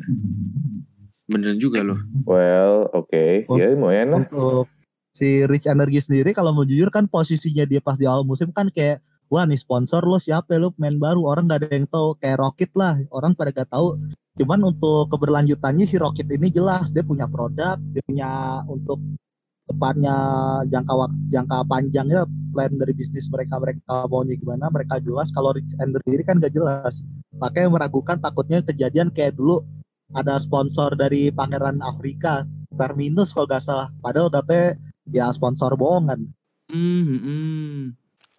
Bener 1.30 1.56
juga 1.62 1.86
loh. 1.86 2.00
Well, 2.26 2.90
oke. 2.92 3.46
Oh. 3.50 3.58
Ya 3.58 3.72
lumayan 3.72 4.08
lah. 4.12 4.22
Untuk 4.26 4.68
si 5.14 5.44
Rich 5.44 5.68
Energy 5.68 6.00
sendiri 6.00 6.32
kalau 6.32 6.56
mau 6.56 6.64
jujur 6.64 6.88
kan 6.94 7.10
posisinya 7.10 7.68
dia 7.68 7.84
pas 7.84 8.00
di 8.00 8.08
awal 8.08 8.24
musim 8.24 8.56
kan 8.56 8.72
kayak 8.72 9.04
wah 9.28 9.44
nih 9.44 9.60
sponsor 9.60 10.02
lo 10.08 10.16
siapa 10.18 10.56
ya 10.56 10.64
lo 10.64 10.72
pemain 10.72 10.96
baru 10.96 11.22
orang 11.28 11.52
gak 11.52 11.60
ada 11.66 11.68
yang 11.76 11.88
tahu 11.92 12.16
kayak 12.18 12.40
Rocket 12.40 12.72
lah 12.74 12.96
orang 13.12 13.36
pada 13.36 13.52
gak 13.52 13.68
tahu 13.68 14.00
cuman 14.40 14.60
untuk 14.72 15.12
keberlanjutannya 15.12 15.86
si 15.86 16.00
Rocket 16.00 16.28
ini 16.32 16.48
jelas 16.50 16.90
dia 16.96 17.04
punya 17.04 17.28
produk 17.28 17.76
dia 17.92 18.02
punya 18.08 18.64
untuk 18.66 18.98
depannya 19.70 20.16
jangka 20.68 20.94
wak- 20.94 21.20
jangka 21.30 21.58
panjangnya 21.64 22.26
plan 22.50 22.74
dari 22.74 22.92
bisnis 22.92 23.30
mereka 23.30 23.62
mereka 23.62 24.10
maunya 24.10 24.34
gimana 24.34 24.68
mereka 24.68 24.98
jelas. 24.98 25.30
Kalau 25.30 25.54
Rich 25.54 25.78
Energy 25.78 26.02
sendiri 26.04 26.24
kan 26.26 26.42
gak 26.42 26.52
jelas. 26.52 27.06
Makanya 27.38 27.70
meragukan 27.70 28.18
takutnya 28.18 28.66
kejadian 28.66 29.14
kayak 29.14 29.38
dulu 29.38 29.62
ada 30.12 30.42
sponsor 30.42 30.98
dari 30.98 31.30
Pangeran 31.30 31.80
Afrika 31.80 32.44
Terminus 32.70 33.32
kalau 33.32 33.46
gak 33.46 33.62
salah. 33.62 33.94
Padahal 34.00 34.34
katanya 34.34 34.74
ya 35.08 35.30
sponsor 35.30 35.74
bohongan. 35.74 36.26
Hmm, 36.70 37.06
hmm. 37.06 37.82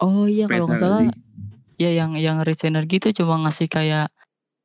Oh 0.01 0.25
iya 0.25 0.47
kalau 0.47 0.65
nggak 0.65 0.81
salah 0.81 1.01
ya 1.77 1.91
yang 1.91 2.17
yang 2.17 2.41
Rich 2.41 2.65
Energy 2.65 2.97
itu 2.99 3.11
cuma 3.13 3.37
ngasih 3.41 3.69
kayak 3.69 4.09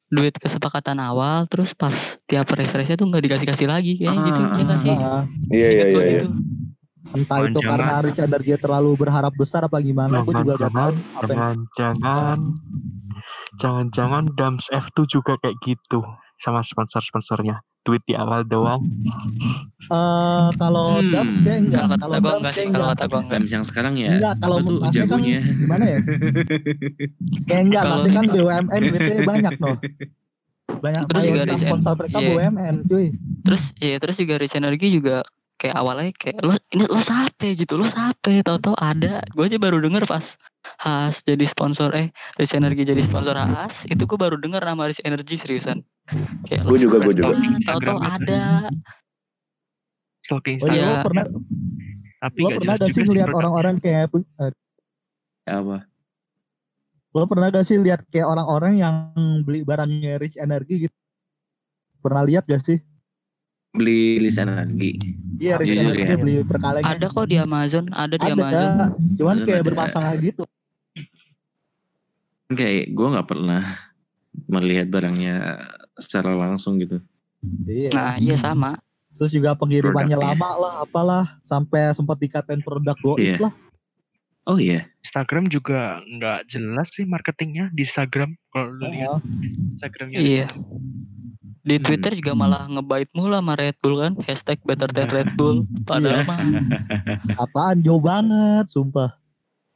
duit 0.06 0.32
kesepakatan 0.32 1.02
awal 1.02 1.44
terus 1.50 1.74
pas 1.74 1.92
tiap 2.24 2.46
race 2.54 2.72
race 2.72 2.94
tuh 2.94 3.04
nggak 3.04 3.26
dikasih 3.26 3.48
kasih 3.50 3.68
lagi 3.68 3.98
kayak 3.98 4.16
gitu 4.22 4.42
Ah, 4.42 4.54
ya 4.54 4.64
nggak 4.64 4.80
sih? 4.80 4.94
Nah, 4.94 5.24
Iya 5.50 5.58
iya 5.58 5.66
Seingat 5.66 5.86
iya. 5.86 5.92
gua 5.92 6.04
iya. 6.06 6.22
Entah 7.08 7.40
itu 7.44 7.54
Jangan- 7.56 7.70
karena 7.72 7.94
Rich 8.02 8.20
Energy 8.20 8.52
terlalu 8.56 8.92
berharap 8.96 9.34
besar 9.34 9.62
apa 9.62 9.78
gimana 9.78 10.20
aku 10.20 10.34
juga 10.34 10.54
gak 10.58 10.72
tahu 10.72 10.92
apa 11.16 11.32
yang 11.32 11.58
jangan 11.72 12.38
jangan-jangan 13.56 14.24
Dams 14.32 14.66
F2 14.70 14.98
juga 15.06 15.38
kayak 15.38 15.58
gitu 15.60 16.02
sama 16.36 16.60
sponsor-sponsornya. 16.62 17.64
Duit 17.82 18.02
di 18.04 18.12
awal 18.12 18.42
doang. 18.44 18.82
Eh, 19.86 20.48
kalau 20.58 20.98
Hmm. 20.98 21.08
Dams 21.08 21.36
kayak 21.40 21.60
enggak 21.64 21.86
kalau 21.86 21.96
kalau 21.96 22.18
Dams 22.18 22.26
enggak 22.36 22.50
sih 22.50 22.58
kayak 22.58 22.74
kalau 22.74 22.82
enggak 22.82 22.90
kata 22.92 23.06
gua 23.06 23.20
enggak 23.20 23.32
Times 23.38 23.52
yang 23.52 23.64
sekarang 23.64 23.94
ya. 23.96 24.12
enggak 24.12 24.36
kalau 24.36 24.58
tuh 24.60 24.76
kan 24.76 24.92
jagonya. 24.92 25.40
gimana 25.46 25.86
ya 25.86 26.00
kayak 27.48 27.62
enggak 27.64 27.84
Kalau- 27.84 27.96
masih 27.96 28.12
kan 28.12 28.26
BUMN 28.28 28.82
duitnya 28.82 29.16
banyak 29.24 29.54
loh 29.56 29.78
banyak 30.76 31.02
Terus 31.06 31.24
juga 31.24 31.42
sponsor 31.56 31.94
mereka 31.96 32.18
iya. 32.18 32.28
BUMN 32.28 32.76
cuy 32.84 33.08
terus 33.46 33.64
ya 33.78 33.96
terus 33.96 34.16
juga 34.18 34.34
Rich 34.36 34.56
Energy 34.56 34.88
juga 34.92 35.22
kayak 35.56 35.76
awalnya 35.80 36.12
kayak 36.20 36.44
lo 36.44 36.54
ini 36.76 36.84
lo 36.88 37.02
sape 37.02 37.56
gitu. 37.56 37.80
Lo 37.80 37.88
sape 37.88 38.44
tau-tau 38.44 38.76
ada. 38.80 39.24
Gue 39.32 39.48
aja 39.48 39.58
baru 39.60 39.80
denger 39.80 40.04
pas 40.08 40.36
Has 40.82 41.22
jadi 41.24 41.46
sponsor 41.48 41.94
eh 41.96 42.12
Rich 42.36 42.58
Energy 42.58 42.84
jadi 42.84 43.02
sponsor 43.02 43.38
Has 43.38 43.88
itu 43.88 44.04
gue 44.04 44.20
baru 44.20 44.36
denger 44.40 44.62
nama 44.62 44.92
Rich 44.92 45.04
Energy 45.08 45.40
seriusan. 45.40 45.82
Kayak 46.46 46.70
Gua 46.70 46.78
juga, 46.78 46.98
gua 47.02 47.14
juga. 47.14 47.34
Tau-tau 47.66 47.98
ada. 47.98 48.70
Stalking 50.26 50.58
oh 50.66 50.68
iya 50.74 50.86
Instagram. 50.86 50.90
lo 50.90 51.06
pernah 51.06 51.26
Tapi 52.26 52.40
lo 52.42 52.50
pernah 52.58 52.76
gak 52.82 52.90
sih 52.90 53.04
ngeliat 53.06 53.30
orang-orang 53.30 53.76
kayak 53.78 54.10
eh, 54.42 54.54
Apa? 55.46 55.86
lo 57.16 57.26
pernah 57.32 57.48
gak 57.54 57.64
sih 57.64 57.78
lihat 57.80 58.04
kayak 58.10 58.28
orang-orang 58.28 58.82
yang 58.82 58.96
beli 59.46 59.62
barangnya 59.62 60.20
Rich 60.20 60.36
Energy 60.42 60.90
gitu? 60.90 60.98
Pernah 62.02 62.26
lihat 62.26 62.50
gak 62.50 62.66
sih 62.66 62.82
Beli 63.76 64.20
list 64.20 64.38
energi. 64.38 64.92
Iya 65.36 65.60
Jujur 65.60 65.92
ya. 65.92 66.16
beli 66.16 66.40
per 66.42 66.58
kalengnya 66.58 66.96
ada 66.96 67.06
kok 67.06 67.28
di 67.28 67.36
Amazon 67.36 67.92
ada 67.92 68.16
di 68.16 68.24
ada 68.24 68.34
Amazon 68.34 68.70
cuman 69.14 69.36
Amazon 69.36 69.44
kayak 69.44 69.60
ada. 69.60 69.68
bermasalah 69.68 70.14
gitu 70.18 70.44
Kayak 72.48 72.86
gue 72.90 73.08
nggak 73.10 73.28
pernah 73.28 73.64
melihat 74.48 74.88
barangnya 74.88 75.60
secara 75.94 76.32
langsung 76.32 76.78
gitu. 76.78 77.02
iya 77.66 77.90
nah 77.92 78.16
iya 78.16 78.36
sama 78.36 78.80
terus 79.12 79.30
juga 79.30 79.54
pengirimannya 79.54 80.14
Produknya. 80.14 80.36
lama 80.36 80.50
lah 80.56 80.74
apalah 80.82 81.26
sampai 81.42 81.92
sempat 81.92 82.16
dikatain 82.18 82.60
produk 82.60 82.96
goib 82.98 83.20
Iya. 83.20 83.38
lah 83.42 83.54
Oh 84.46 84.56
iya. 84.56 84.86
Instagram 85.02 85.50
juga 85.50 86.00
nggak 86.06 86.46
jelas 86.48 86.94
sih 86.94 87.02
marketingnya 87.04 87.74
di 87.74 87.82
Instagram. 87.82 88.38
Kalau 88.48 88.70
lu 88.72 88.86
lihat 88.88 89.10
Oh, 89.10 89.20
Instagramnya. 89.74 90.22
iya 90.22 90.46
di 91.66 91.76
Hmm. 91.76 91.84
Twitter 91.84 92.14
juga 92.14 92.32
malah 92.32 92.70
ngebait 92.70 93.10
mulu 93.12 93.34
sama 93.34 93.58
Red 93.58 93.76
Bull 93.82 93.98
kan 93.98 94.14
hashtag 94.22 94.62
better 94.62 94.86
than 94.88 95.10
Red 95.10 95.34
Bull 95.34 95.66
padahal 95.90 96.22
Iya. 96.22 96.24
mah 96.24 96.40
apaan 97.44 97.82
jauh 97.82 98.00
banget 98.00 98.70
sumpah 98.70 99.18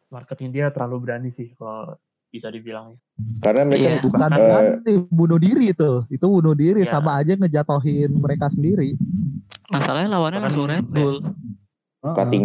Marketing 0.07 0.49
dia 0.49 0.69
terlalu 0.69 1.05
berani 1.05 1.29
sih 1.29 1.53
kalau 1.53 1.93
bisa 2.29 2.49
dibilang. 2.49 2.93
Karena 3.41 3.65
mereka 3.65 3.89
Iya. 3.89 4.01
bukan 4.01 4.29
Eh, 4.29 4.37
berarti 4.39 4.91
bunuh 5.07 5.37
diri 5.37 5.73
itu 5.73 5.91
itu 6.07 6.25
bunuh 6.25 6.53
diri 6.53 6.81
Iya. 6.81 6.93
sama 6.93 7.17
aja 7.17 7.33
ngejatohin 7.33 8.13
mereka 8.13 8.49
sendiri 8.49 8.93
masalahnya 9.67 10.13
lawannya 10.13 10.45
langsung 10.45 10.69
Red 10.69 10.85
ya. 10.85 10.93
Bull 10.93 11.17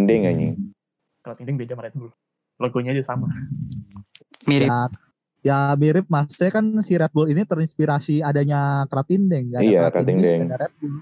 ding 0.09 0.24
anjing. 0.24 0.54
Kalau 1.20 1.37
Tinding 1.37 1.57
beda 1.57 1.72
sama 1.72 1.85
Red 1.85 1.96
Bull. 1.96 2.12
Logonya 2.57 2.92
aja 2.92 3.04
sama. 3.04 3.28
mirip 4.44 4.68
ya 4.68 4.88
Ya 5.44 5.76
mirip 5.76 6.09
mas, 6.09 6.33
saya 6.33 6.48
kan 6.48 6.64
si 6.80 6.96
Red 6.96 7.12
Bull 7.12 7.28
ini 7.28 7.44
terinspirasi 7.44 8.24
adanya 8.24 8.88
Kratindeng, 8.88 9.52
gak 9.52 9.61
ada 9.61 9.68
Iya, 9.68 9.80
Kratindeng, 9.92 10.16
Kratindeng. 10.16 10.50
ada 10.57 10.68
Bull. 10.80 10.96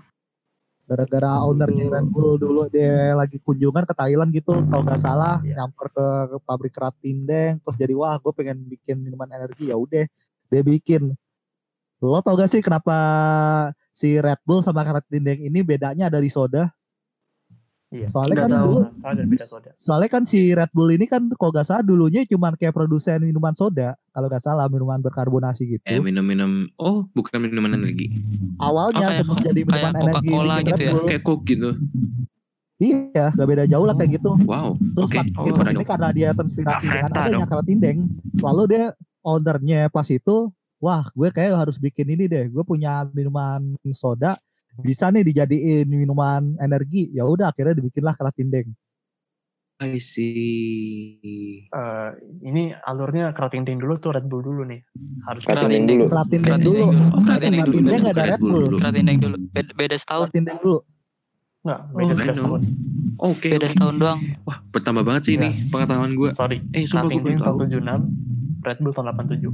Gara-gara 0.82 1.32
ownernya 1.46 1.86
Red 1.86 2.06
Bull 2.10 2.42
dulu 2.42 2.66
dia 2.66 3.14
lagi 3.14 3.38
kunjungan 3.38 3.86
ke 3.86 3.94
Thailand 3.94 4.34
gitu, 4.34 4.58
kalau 4.66 4.82
nggak 4.82 4.98
salah 4.98 5.38
Iya. 5.46 5.62
nyamper 5.62 5.94
ke, 5.94 6.06
ke 6.26 6.36
pabrik 6.42 6.74
Kratindeng, 6.74 7.62
terus 7.62 7.76
jadi 7.78 7.94
wah 7.94 8.18
gue 8.18 8.32
pengen 8.34 8.66
bikin 8.66 8.98
minuman 8.98 9.30
energi 9.30 9.70
ya 9.70 9.78
udah 9.78 10.10
dia 10.50 10.62
bikin. 10.66 11.14
Lo 12.02 12.18
tau 12.18 12.34
gak 12.34 12.50
sih 12.50 12.58
kenapa 12.66 12.98
si 13.94 14.18
Red 14.18 14.42
Bull 14.42 14.66
sama 14.66 14.82
Kratindeng 14.82 15.38
ini 15.38 15.62
bedanya 15.62 16.10
dari 16.10 16.26
soda? 16.26 16.66
Iya. 17.92 18.08
Soalnya 18.08 18.36
kan 18.38 18.50
tahu. 18.50 18.64
dulu 18.64 18.80
Soda 18.90 19.12
dan 19.12 19.26
beda 19.28 19.44
soda. 19.44 19.70
soalnya 19.76 20.08
kan 20.08 20.22
si 20.24 20.50
Red 20.50 20.70
Bull 20.70 20.90
ini 20.90 21.04
kan 21.04 21.28
kalau 21.30 21.50
nggak 21.50 21.62
salah 21.62 21.80
dulunya 21.82 22.24
cuman 22.24 22.56
kayak 22.56 22.72
produsen 22.72 23.20
minuman 23.20 23.52
soda 23.52 23.92
kalau 24.08 24.26
nggak 24.26 24.40
salah 24.40 24.64
minuman 24.66 24.96
berkarbonasi 24.98 25.62
gitu 25.70 25.84
Eh 25.84 25.98
minum-minum 25.98 26.72
oh 26.74 27.04
bukan 27.10 27.36
minuman 27.38 27.76
energi. 27.76 28.08
awalnya 28.56 29.06
Oh, 29.06 29.14
sebelum 29.14 29.38
jadi 29.42 29.60
minuman 29.60 29.92
kayak 29.92 30.02
energi 30.02 30.26
Coca-Cola 30.26 30.56
gitu 30.58 30.72
Red 30.72 30.80
ya? 30.80 30.90
Bull. 30.90 31.04
Kayak 31.06 31.22
Coke 31.22 31.44
gitu. 31.46 31.70
iya 32.78 33.26
gak 33.30 33.46
beda 33.46 33.64
jauh 33.64 33.84
lah 33.84 33.94
kayak 33.94 34.10
gitu 34.16 34.30
Wow. 34.42 34.74
terus 34.74 35.06
Oke. 35.06 35.16
makin 35.18 35.52
Oh, 35.52 35.62
dong. 35.62 35.86
karena 35.86 36.08
dia 36.10 36.28
terinspirasi 36.32 36.82
Nah, 36.82 36.92
dengan 36.98 37.10
adanya 37.14 37.46
Kratindeng 37.46 37.98
lalu 38.36 38.62
dia 38.68 38.84
ownernya 39.22 39.80
pas 39.86 40.08
itu 40.08 40.50
wah 40.78 41.06
gue 41.08 41.28
kayak 41.28 41.54
harus 41.56 41.76
bikin 41.76 42.08
ini 42.08 42.26
deh 42.26 42.48
gue 42.48 42.62
punya 42.62 43.06
minuman 43.06 43.62
soda 43.92 44.34
bisa 44.78 45.08
nih 45.08 45.20
dijadiin 45.22 45.84
minuman 45.84 46.56
energi 46.56 47.12
ya 47.12 47.22
udah 47.22 47.52
akhirnya 47.52 47.76
dibikinlah 47.76 48.14
Kratindeng 48.14 48.72
I 49.82 49.98
see. 49.98 51.66
Eh, 51.66 52.10
ini 52.44 52.70
alurnya 52.70 53.34
Kratindeng 53.34 53.82
dulu 53.82 53.98
tuh 53.98 54.14
Red 54.14 54.30
Bull 54.30 54.38
dulu 54.38 54.62
nih. 54.62 54.78
Harus 55.26 55.42
Kratindeng 55.42 55.90
dulu. 55.90 56.04
Kratindeng 56.06 56.62
dulu 56.62 56.86
dulu. 56.86 56.86
Kratindeng 57.26 57.66
dulu. 57.66 57.74
Kratindeng 57.74 57.98
nggak 57.98 58.14
ada 58.14 58.24
Red 58.24 58.38
Bull 58.38 58.52
dulu. 58.62 58.76
Dulu. 58.78 59.36
Beda, 59.50 59.70
beda 59.74 59.96
setahun. 59.98 60.30
Kratindeng 60.30 60.58
dulu 60.62 60.78
Enggak, 61.62 61.80
beda 61.90 62.02
Oh, 62.02 62.06
11 62.08 62.18
random. 62.20 62.36
tahun. 62.38 62.60
Oke. 63.18 63.48
Beda 63.50 63.66
setahun 63.66 63.94
doang. 63.96 64.20
Wah 64.42 64.58
bertambah 64.68 65.02
banget 65.02 65.22
sih 65.26 65.34
ini 65.34 65.50
pengetahuan 65.66 66.14
gue. 66.14 66.30
Sorry, 66.32 66.58
Eh 66.70 66.86
sumpah 66.86 67.06
gue 67.08 67.18
belum 67.18 67.38
tahu. 67.38 67.56
tahun 67.58 68.06
76, 68.62 68.62
Red 68.62 68.78
Bull 68.78 68.92
tahun 68.92 69.06
87. 69.10 69.50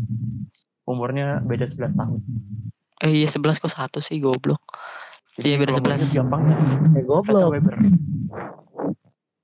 Umurnya 0.85 1.41
beda 1.41 1.65
11 1.65 1.97
tahun. 1.97 2.21
Eh 3.01 3.13
iya 3.15 3.29
11 3.29 3.61
kok 3.61 3.73
satu 3.73 4.01
sih 4.01 4.21
goblok. 4.21 4.61
Iya, 5.39 5.55
beda 5.63 5.71
kalau 5.79 5.83
mau 5.83 5.91
11. 5.95 6.03
ingat 6.03 6.13
Gampangnya, 6.19 6.57
eh 6.99 7.05
goblok 7.07 7.47
Weber. 7.55 7.75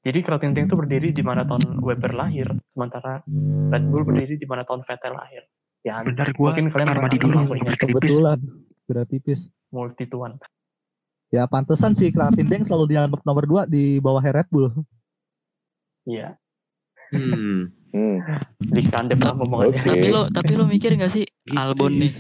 Jadi 0.05 0.19
Kratindeng 0.21 0.67
itu 0.69 0.77
berdiri 0.77 1.09
di 1.15 1.23
mana 1.25 1.49
tahun 1.49 1.81
Weber 1.81 2.13
lahir, 2.13 2.51
sementara 2.77 3.25
Red 3.73 3.85
Bull 3.89 4.05
berdiri 4.05 4.35
di 4.37 4.45
mana 4.45 4.67
tahun 4.67 4.85
Vettel 4.85 5.15
lahir. 5.17 5.43
Ya, 5.81 6.01
Benar 6.05 6.33
gua 6.37 6.53
mungkin 6.53 6.69
kalian 6.73 6.89
mandi 6.99 7.19
dulu, 7.21 7.39
kebetulan 7.77 8.39
beda 8.85 9.05
tipis 9.09 9.49
multi 9.73 10.05
tuan. 10.05 10.37
Ya 11.33 11.49
pantesan 11.49 11.97
sih 11.97 12.13
Kratindeng 12.13 12.63
selalu 12.69 12.95
dianggap 12.95 13.25
nomor 13.25 13.67
2 13.67 13.73
di 13.73 13.97
bawah 14.03 14.21
Red 14.21 14.49
Bull. 14.53 14.71
Iya, 16.05 16.37
Hmm. 17.13 17.69
Hmm. 17.95 18.19
di 18.59 18.83
kandep 18.91 19.21
lah 19.23 19.37
ngomongannya. 19.39 19.79
Oke. 19.79 19.89
Tapi 19.93 20.07
lo 20.11 20.27
tapi 20.27 20.53
lo 20.59 20.65
mikir 20.67 20.99
gak 20.99 21.13
sih 21.15 21.23
Gitu 21.23 21.55
Albon 21.55 21.95
ya, 21.95 22.09
nih? 22.09 22.13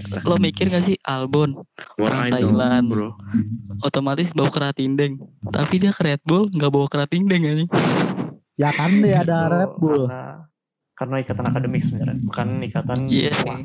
Ternyata. 0.00 0.26
Lo 0.28 0.36
mikir 0.40 0.66
gak 0.72 0.84
sih 0.84 0.96
Albon 1.04 1.60
orang 2.00 2.28
know, 2.28 2.34
Thailand. 2.34 2.86
bro. 2.88 3.08
otomatis 3.84 4.32
bawa 4.32 4.50
keratindeng. 4.52 5.20
Tapi 5.52 5.74
dia 5.80 5.92
ke 5.92 6.02
Red 6.04 6.22
Bull 6.24 6.48
nggak 6.52 6.70
bawa 6.72 6.86
keratindeng 6.88 7.44
anjing. 7.44 7.70
Ya 8.60 8.72
kan 8.76 9.00
dia 9.00 9.24
ada 9.24 9.48
Itu 9.48 9.52
Red 9.56 9.72
Bull. 9.80 10.04
Karena, 10.08 10.44
karena 10.96 11.16
ikatan 11.24 11.44
akademik 11.48 11.82
sebenarnya, 11.84 12.16
bukan 12.28 12.48
ikatan 12.64 12.98
Iya 13.08 13.32
tua. 13.32 13.56
sih. 13.56 13.64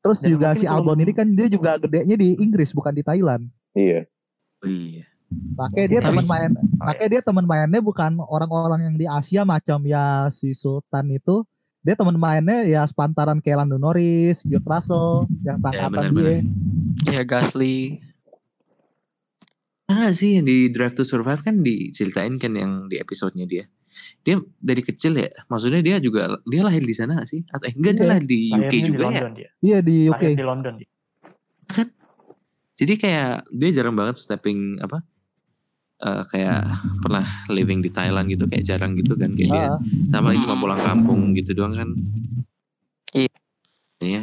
Terus 0.00 0.18
Dan 0.24 0.28
juga 0.32 0.48
si 0.56 0.64
Albon 0.64 0.98
ini 1.04 1.12
kan 1.12 1.28
dia 1.28 1.46
juga 1.52 1.76
gedenya 1.76 2.16
di 2.16 2.32
Inggris 2.40 2.72
bukan 2.72 2.92
di 2.96 3.04
Thailand. 3.04 3.44
Iya. 3.76 4.08
Iya. 4.64 5.04
Makanya 5.54 5.86
dia 5.86 6.00
teman 6.02 6.26
main, 6.26 6.50
iya. 6.50 6.62
makanya 6.74 7.08
dia 7.14 7.22
teman 7.22 7.46
mainnya 7.46 7.78
bukan 7.78 8.18
orang-orang 8.18 8.90
yang 8.90 8.96
di 8.98 9.06
Asia 9.06 9.46
macam 9.46 9.78
ya 9.86 10.26
si 10.32 10.50
Sultan 10.56 11.06
itu. 11.12 11.46
Dia 11.80 11.94
teman 11.94 12.12
mainnya 12.14 12.60
ya 12.62 12.84
sepantaran 12.84 13.40
kayak 13.40 13.64
Lando 13.64 13.76
Norris, 13.76 14.44
George 14.44 14.64
Russell, 14.64 15.24
yang 15.40 15.56
Ya, 15.56 15.64
sangkatan 15.64 15.90
benar-benar. 16.12 16.24
dia. 16.28 16.40
Ya 17.10 17.22
Gasly. 17.24 18.04
Mana 19.84 20.12
sih 20.12 20.36
yang 20.36 20.44
di 20.44 20.68
Drive 20.68 20.92
to 20.92 21.02
Survive 21.02 21.40
kan 21.40 21.60
diceritain 21.60 22.36
kan 22.36 22.52
yang 22.52 22.86
di 22.86 22.96
episodenya 22.96 23.42
dia. 23.44 23.64
Dia 24.20 24.36
dari 24.56 24.80
kecil 24.80 25.18
ya, 25.18 25.28
maksudnya 25.46 25.80
dia 25.80 25.96
juga 25.98 26.38
dia 26.44 26.62
lahir 26.62 26.80
di 26.80 26.92
sana 26.92 27.24
sih? 27.24 27.42
Atau 27.48 27.66
eh, 27.66 27.74
enggak 27.74 27.92
dia 27.92 27.98
Iya. 27.98 28.10
lahir 28.12 28.24
di 28.24 28.38
UK 28.46 28.54
Lahirnya 28.54 28.70
di 28.70 28.80
juga 28.86 28.96
ya. 28.96 29.02
London. 29.02 29.32
Iya 29.60 29.78
di 29.80 29.96
UK. 30.06 30.14
Lahir 30.14 30.36
di 30.36 30.46
London 30.46 30.74
dia. 30.76 30.88
Jadi 32.76 32.94
kayak 32.96 33.32
dia 33.50 33.70
jarang 33.72 33.92
banget 33.92 34.16
stepping 34.16 34.80
apa? 34.80 35.04
Eh, 36.00 36.22
kayak 36.26 36.60
pernah 36.98 37.24
living 37.48 37.80
di 37.80 37.88
Thailand 37.88 38.26
gitu 38.26 38.44
kayak 38.44 38.64
jarang 38.64 38.96
gitu 38.96 39.14
kan 39.14 39.30
kayak 39.30 39.50
dia 39.50 39.66
Ah, 39.68 39.76
sama 40.10 40.32
cuma 40.34 40.54
Hmm. 40.54 40.62
pulang 40.62 40.80
kampung 40.80 41.20
gitu 41.32 41.52
doang 41.52 41.74
kan. 41.74 41.88
Iya. 43.12 43.32
Iya. 44.00 44.22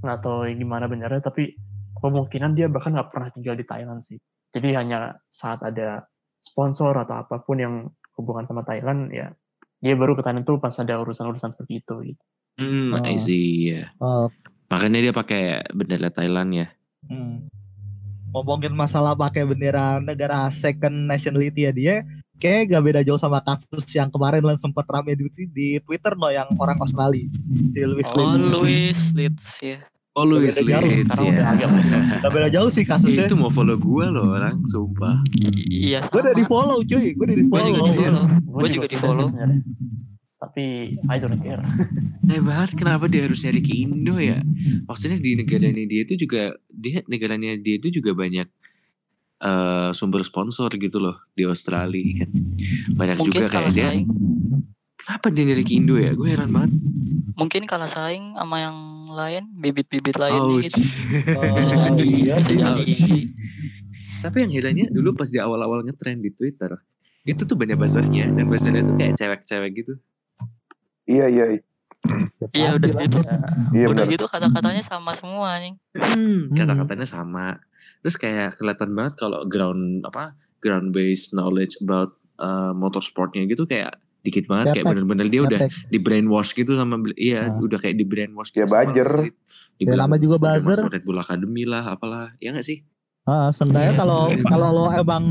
Nggak 0.00 0.18
tahu 0.20 0.46
gimana 0.52 0.86
benernya, 0.86 1.20
tapi 1.20 1.56
kemungkinan 1.96 2.52
dia 2.52 2.66
bahkan 2.66 2.92
nggak 2.92 3.10
pernah 3.10 3.28
tinggal 3.28 3.54
di 3.54 3.64
Thailand 3.64 4.00
sih. 4.02 4.16
Jadi 4.50 4.72
hanya 4.72 4.98
saat 5.28 5.60
ada 5.60 6.06
sponsor 6.38 6.94
atau 6.94 7.16
apa 7.18 7.40
pun 7.40 7.56
yang 7.56 7.74
hubungan 8.14 8.44
sama 8.44 8.62
Thailand, 8.62 9.10
ya 9.10 9.32
dia 9.76 9.92
baru 9.92 10.16
ke 10.16 10.22
Thailand 10.22 10.44
tuh 10.44 10.56
pas 10.56 10.72
ada 10.72 10.96
urusan-urusan 10.96 11.52
seperti 11.52 11.82
itu. 11.82 11.94
Gitu. 12.06 12.22
Hmm, 12.56 12.96
I 12.96 13.12
Oh. 13.12 13.20
see. 13.20 13.48
ya. 13.70 13.92
oh, 14.00 14.32
Makanya 14.66 14.98
dia 14.98 15.12
pakai 15.12 15.42
bendera 15.70 16.08
Thailand 16.08 16.50
ya. 16.50 16.66
hmm. 17.06 17.52
Ngomongin 18.36 18.76
masalah 18.76 19.16
pakai 19.16 19.48
bendera 19.48 19.96
negara 19.96 20.52
second 20.52 21.08
nationality 21.08 21.64
ya 21.64 21.72
dia 21.72 21.94
kayak 22.36 22.68
gak 22.68 22.84
beda 22.84 23.00
jauh 23.00 23.16
sama 23.16 23.40
kasus 23.40 23.88
yang 23.96 24.12
kemarin 24.12 24.44
lah 24.44 24.60
sempat 24.60 24.84
rame 24.92 25.16
di, 25.16 25.24
di 25.48 25.68
Twitter 25.80 26.12
no 26.12 26.28
yang 26.28 26.44
orang 26.60 26.76
Australia 26.76 27.24
si 27.72 27.80
Louis 27.80 28.04
Oh 28.04 28.20
Leeds. 28.20 28.44
Louis 28.52 28.98
Leeds 29.16 29.46
ya. 29.64 29.78
Oh 30.12 30.28
Louis 30.28 30.52
Leeds 30.52 31.16
ya. 31.16 31.32
agak 31.48 31.68
Gak 32.20 32.28
beda 32.28 32.48
jauh 32.52 32.68
sih 32.68 32.84
kasusnya. 32.84 33.24
itu 33.24 33.36
mau 33.40 33.48
follow 33.48 33.80
gue 33.80 34.04
loh 34.04 34.36
orang, 34.36 34.60
sumpah. 34.68 35.16
Iya 35.64 36.04
Gue 36.12 36.20
udah 36.20 36.36
di 36.36 36.44
follow 36.44 36.84
cuy, 36.84 37.16
gue 37.16 37.24
udah 37.24 37.36
di 37.40 37.44
Gue 37.48 37.60
juga 37.64 37.80
follow. 37.80 37.88
di 37.88 37.96
follow. 37.96 38.24
Gue 38.52 38.68
juga 38.68 38.86
di 38.86 38.96
follow. 38.96 39.28
Tapi 40.36 40.96
I 41.08 41.16
don't 41.16 41.40
care. 41.40 41.64
Aneh 42.26 42.42
banget 42.42 42.76
kenapa 42.76 43.06
dia 43.08 43.24
harus 43.24 43.40
nyari 43.40 43.60
ke 43.62 43.72
Indo 43.86 44.18
ya? 44.18 44.42
Maksudnya 44.84 45.16
di 45.16 45.38
negaranya 45.38 45.84
dia 45.86 46.02
itu 46.04 46.14
juga 46.18 46.58
dia 46.68 47.00
negaranya 47.06 47.54
dia 47.56 47.78
itu 47.78 47.88
juga 47.88 48.12
banyak 48.12 48.48
eh, 49.40 49.90
sumber 49.96 50.26
sponsor 50.26 50.68
gitu 50.76 50.98
loh 51.00 51.16
di 51.32 51.46
Australia 51.46 52.26
kan. 52.26 52.30
Banyak 52.98 53.16
Mungkin 53.22 53.30
juga 53.32 53.46
kayak 53.48 53.72
dia. 53.72 53.88
saing. 53.94 54.08
Kenapa 55.00 55.30
dia 55.30 55.44
nyari 55.46 55.62
ke 55.62 55.72
Indo 55.78 55.96
ya? 55.96 56.12
Gue 56.12 56.34
heran 56.34 56.50
banget. 56.50 56.74
Mungkin 57.38 57.62
kalah 57.70 57.86
saing 57.86 58.34
sama 58.34 58.58
yang 58.58 58.76
lain, 59.06 59.44
bibit-bibit 59.54 60.18
Ouch. 60.18 60.66
gitu. 60.66 60.80
Bisa 61.56 61.70
Oh, 61.72 61.94
jadi, 61.94 62.04
iya 62.04 62.34
bisa 62.42 62.52
jadi. 62.52 62.92
Tapi 64.24 64.36
yang 64.42 64.52
herannya 64.52 64.86
dulu 64.90 65.14
pas 65.14 65.30
di 65.30 65.38
awal-awal 65.38 65.86
ngetrend 65.86 66.20
di 66.26 66.34
Twitter 66.34 66.74
itu 67.26 67.42
tuh 67.42 67.54
banyak 67.58 67.78
buzzernya 67.78 68.30
dan 68.34 68.44
buzzernya 68.50 68.82
tuh 68.82 68.94
kayak 68.98 69.14
cewek-cewek 69.14 69.70
gitu. 69.78 69.94
Iya 71.06 71.26
iya. 71.26 71.44
Iya 72.52 72.68
udah 72.72 72.90
gitu. 73.00 73.18
Iya 73.72 73.86
Udah 73.88 74.04
benar. 74.04 74.12
gitu 74.12 74.24
kata-katanya 74.26 74.78
sama 74.80 75.10
semua 75.12 75.56
anjing. 75.56 75.74
Hmm, 75.92 76.52
kata-katanya 76.52 77.02
sama. 77.04 77.58
Terus 77.98 78.16
kayak 78.16 78.54
kelihatan 78.54 78.92
banget 78.92 79.14
kalau 79.16 79.42
ground 79.44 80.04
apa 80.04 80.34
ground 80.58 80.90
based 80.90 81.32
knowledge 81.32 81.74
about 81.80 82.14
uh, 82.36 82.70
motorsportnya 82.72 83.42
gitu 83.44 83.64
kayak 83.64 83.98
dikit 84.20 84.46
banget 84.46 84.64
kayak 84.72 84.82
Cetek. 84.82 84.92
bener-bener 84.92 85.26
dia 85.28 85.42
udah 85.44 85.60
Cetek. 85.60 85.86
di 85.88 85.98
brainwash 85.98 86.50
gitu 86.52 86.74
sama 86.74 86.94
iya 87.14 87.46
Nah. 87.48 87.58
udah 87.60 87.78
kayak 87.78 87.94
di 87.94 88.04
brainwash 88.04 88.50
Ya, 88.50 88.62
gitu 88.62 88.68
sama 88.68 88.82
buzzer. 88.84 89.10
Ya 89.76 89.94
nama 89.94 90.14
juga 90.16 90.34
udah 90.36 90.52
buzzer. 90.56 90.78
Red 90.88 91.04
Bull 91.04 91.18
Academy 91.18 91.62
lah 91.62 91.84
apalah 91.88 92.34
ya 92.36 92.50
gak 92.50 92.62
sih 92.62 92.82
Ah, 93.22 93.50
seenggaknya 93.50 93.90
Iya. 93.92 93.98
kalau 93.98 94.20
kalau 94.44 94.68
lo 94.72 94.84
emang 94.92 95.24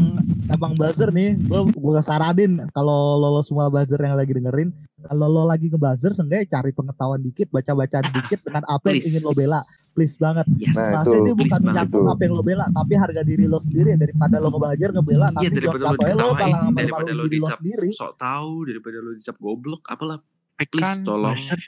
emang 0.47 0.73
buzzer 0.73 1.09
nih, 1.09 1.35
gue 1.35 1.59
gue 1.67 2.01
saranin 2.01 2.51
kalau 2.69 3.15
lo, 3.15 3.29
lo 3.29 3.41
semua 3.41 3.67
buzzer 3.67 3.97
yang 3.97 4.13
lagi 4.13 4.31
dengerin, 4.31 4.69
kalau 5.01 5.27
lo 5.27 5.43
lagi 5.43 5.67
ngebuzzer, 5.67 6.11
seenggaknya 6.11 6.45
cari 6.51 6.71
pengetahuan 6.71 7.19
dikit, 7.19 7.49
baca-baca 7.49 8.01
dikit 8.05 8.39
dengan 8.41 8.63
apa 8.65 8.85
yang 8.85 8.95
Please. 8.95 9.07
ingin 9.09 9.21
lo 9.21 9.33
bela, 9.33 9.59
please 9.91 10.15
banget. 10.15 10.45
yes 10.55 10.73
Nah, 10.73 10.83
Maksudnya 10.99 11.15
itu, 11.15 11.23
dia 11.23 11.33
please 11.33 11.43
bukan 11.47 11.61
menyangkut 11.63 12.03
apa 12.05 12.21
yang 12.21 12.33
lo 12.33 12.43
bela, 12.43 12.65
tapi 12.67 12.93
harga 12.93 13.21
diri 13.21 13.45
lo 13.45 13.59
sendiri 13.59 13.89
daripada 13.95 14.35
lo 14.37 14.47
ngebelajar 14.49 14.89
ngebela, 14.91 15.27
Iya, 15.31 15.35
tapi 15.43 15.55
daripada 15.55 15.81
lo 15.81 16.15
lo 16.15 16.27
malah 16.31 16.61
daripada 16.71 17.11
lo 17.11 17.23
diri 17.23 17.37
lo 17.37 17.45
dicap 17.45 17.59
sendiri. 17.59 17.89
sok 17.91 18.13
tahu 18.15 18.51
daripada 18.65 18.97
lo 18.99 19.09
dicap 19.11 19.35
goblok 19.35 19.81
apalah 19.87 20.19
Tapi 20.55 20.67
Please, 20.69 20.85
kan 20.85 20.97
tolong. 21.03 21.35
buzzer, 21.35 21.59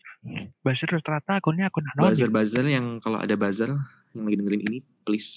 buzzer 0.61 0.87
rata-rata 0.89 1.31
akunnya 1.37 1.67
akun 1.67 1.83
anonim. 1.85 2.07
buzzer 2.07 2.29
buzzer 2.29 2.65
yang 2.65 2.85
kalau 2.97 3.17
ada 3.17 3.33
buzzer 3.33 3.67
yang 4.09 4.23
lagi 4.23 4.37
dengerin 4.37 4.61
ini 4.63 4.77
please 5.03 5.29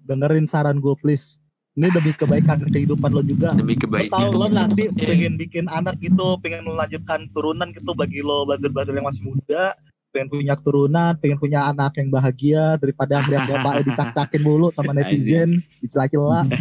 Dengerin 0.00 0.44
saran 0.44 0.78
gue 0.78 0.94
please. 0.94 1.39
Ini 1.80 1.88
demi 1.96 2.12
kebaikan 2.12 2.60
kehidupan 2.68 3.08
lo 3.08 3.24
juga. 3.24 3.56
demi 3.56 3.72
Lo 3.72 3.88
kebaikan 3.88 4.12
tahu 4.12 4.36
lo 4.36 4.52
nanti 4.52 4.92
Iya. 4.92 5.16
pengen 5.16 5.40
bikin 5.40 5.64
anak 5.64 5.96
gitu, 5.96 6.36
pengen 6.44 6.68
melanjutkan 6.68 7.24
turunan 7.32 7.72
gitu 7.72 7.96
bagi 7.96 8.20
lo 8.20 8.44
belajar-belajar 8.44 8.92
yang 8.92 9.08
masih 9.08 9.24
muda, 9.24 9.72
pengen 10.12 10.28
punya 10.28 10.54
turunan, 10.60 11.16
pengen 11.16 11.40
punya 11.40 11.72
anak 11.72 11.96
yang 11.96 12.12
bahagia 12.12 12.76
daripada 12.76 13.24
ngeliat 13.24 13.48
bapaknya 13.48 13.82
dikak-kakin 13.88 14.42
mulu 14.44 14.68
sama 14.76 14.92
netizen, 14.92 15.64
dicela-cela. 15.80 16.44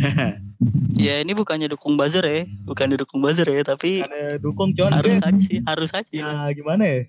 Ya 0.92 1.24
ini 1.24 1.32
bukannya 1.32 1.72
dukung 1.72 1.96
buzzer 1.96 2.24
ya, 2.24 2.44
bukan 2.68 2.92
dukung 3.00 3.24
buzzer 3.24 3.48
ya, 3.48 3.64
tapi 3.64 4.04
Ada 4.04 4.40
dukung 4.44 4.76
cuman 4.76 4.92
harus 5.00 5.16
aja 5.20 5.40
sih, 5.40 5.64
harus 5.64 5.88
aja. 5.96 6.12
ya 6.12 6.52
gimana 6.52 6.84
ya? 6.84 7.08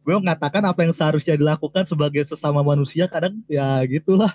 Gue 0.00 0.16
mengatakan 0.16 0.64
apa 0.64 0.80
yang 0.80 0.96
seharusnya 0.96 1.36
dilakukan 1.36 1.84
sebagai 1.84 2.24
sesama 2.24 2.64
manusia 2.64 3.08
kadang 3.12 3.40
ya 3.44 3.80
gitulah. 3.84 4.32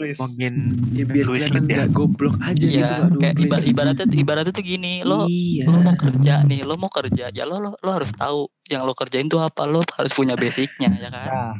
Mungkin 0.00 0.54
ya 0.90 1.04
biar 1.04 1.24
Luis 1.24 1.44
kelihatan 1.44 1.60
gitu 1.60 1.68
ya. 1.68 1.76
nggak 1.76 1.90
goblok 1.90 2.36
aja 2.40 2.64
Iya, 2.64 2.72
gitu 2.74 2.92
aduh 3.02 3.20
kayak 3.20 3.34
iba- 3.34 3.44
please. 3.52 3.68
ibaratnya 3.68 4.06
ibaratnya 4.10 4.52
tuh 4.52 4.64
gini, 4.64 4.92
lo 5.02 5.18
iya 5.22 5.64
lo 5.66 5.78
mau 5.78 5.92
kerja 5.94 6.34
nih, 6.42 6.60
lo 6.62 6.74
mau 6.74 6.88
kerja, 6.88 7.24
ya 7.28 7.44
lo 7.44 7.56
lo, 7.58 7.70
lo 7.74 7.90
harus 7.90 8.10
tahu 8.10 8.40
yang 8.64 8.82
lo 8.82 8.92
kerjain 8.92 9.26
tuh 9.26 9.38
apa, 9.38 9.64
lo 9.64 9.84
harus 9.92 10.10
punya 10.10 10.34
basicnya 10.34 10.88
ya 10.94 11.08
kan. 11.08 11.28
Nah, 11.28 11.52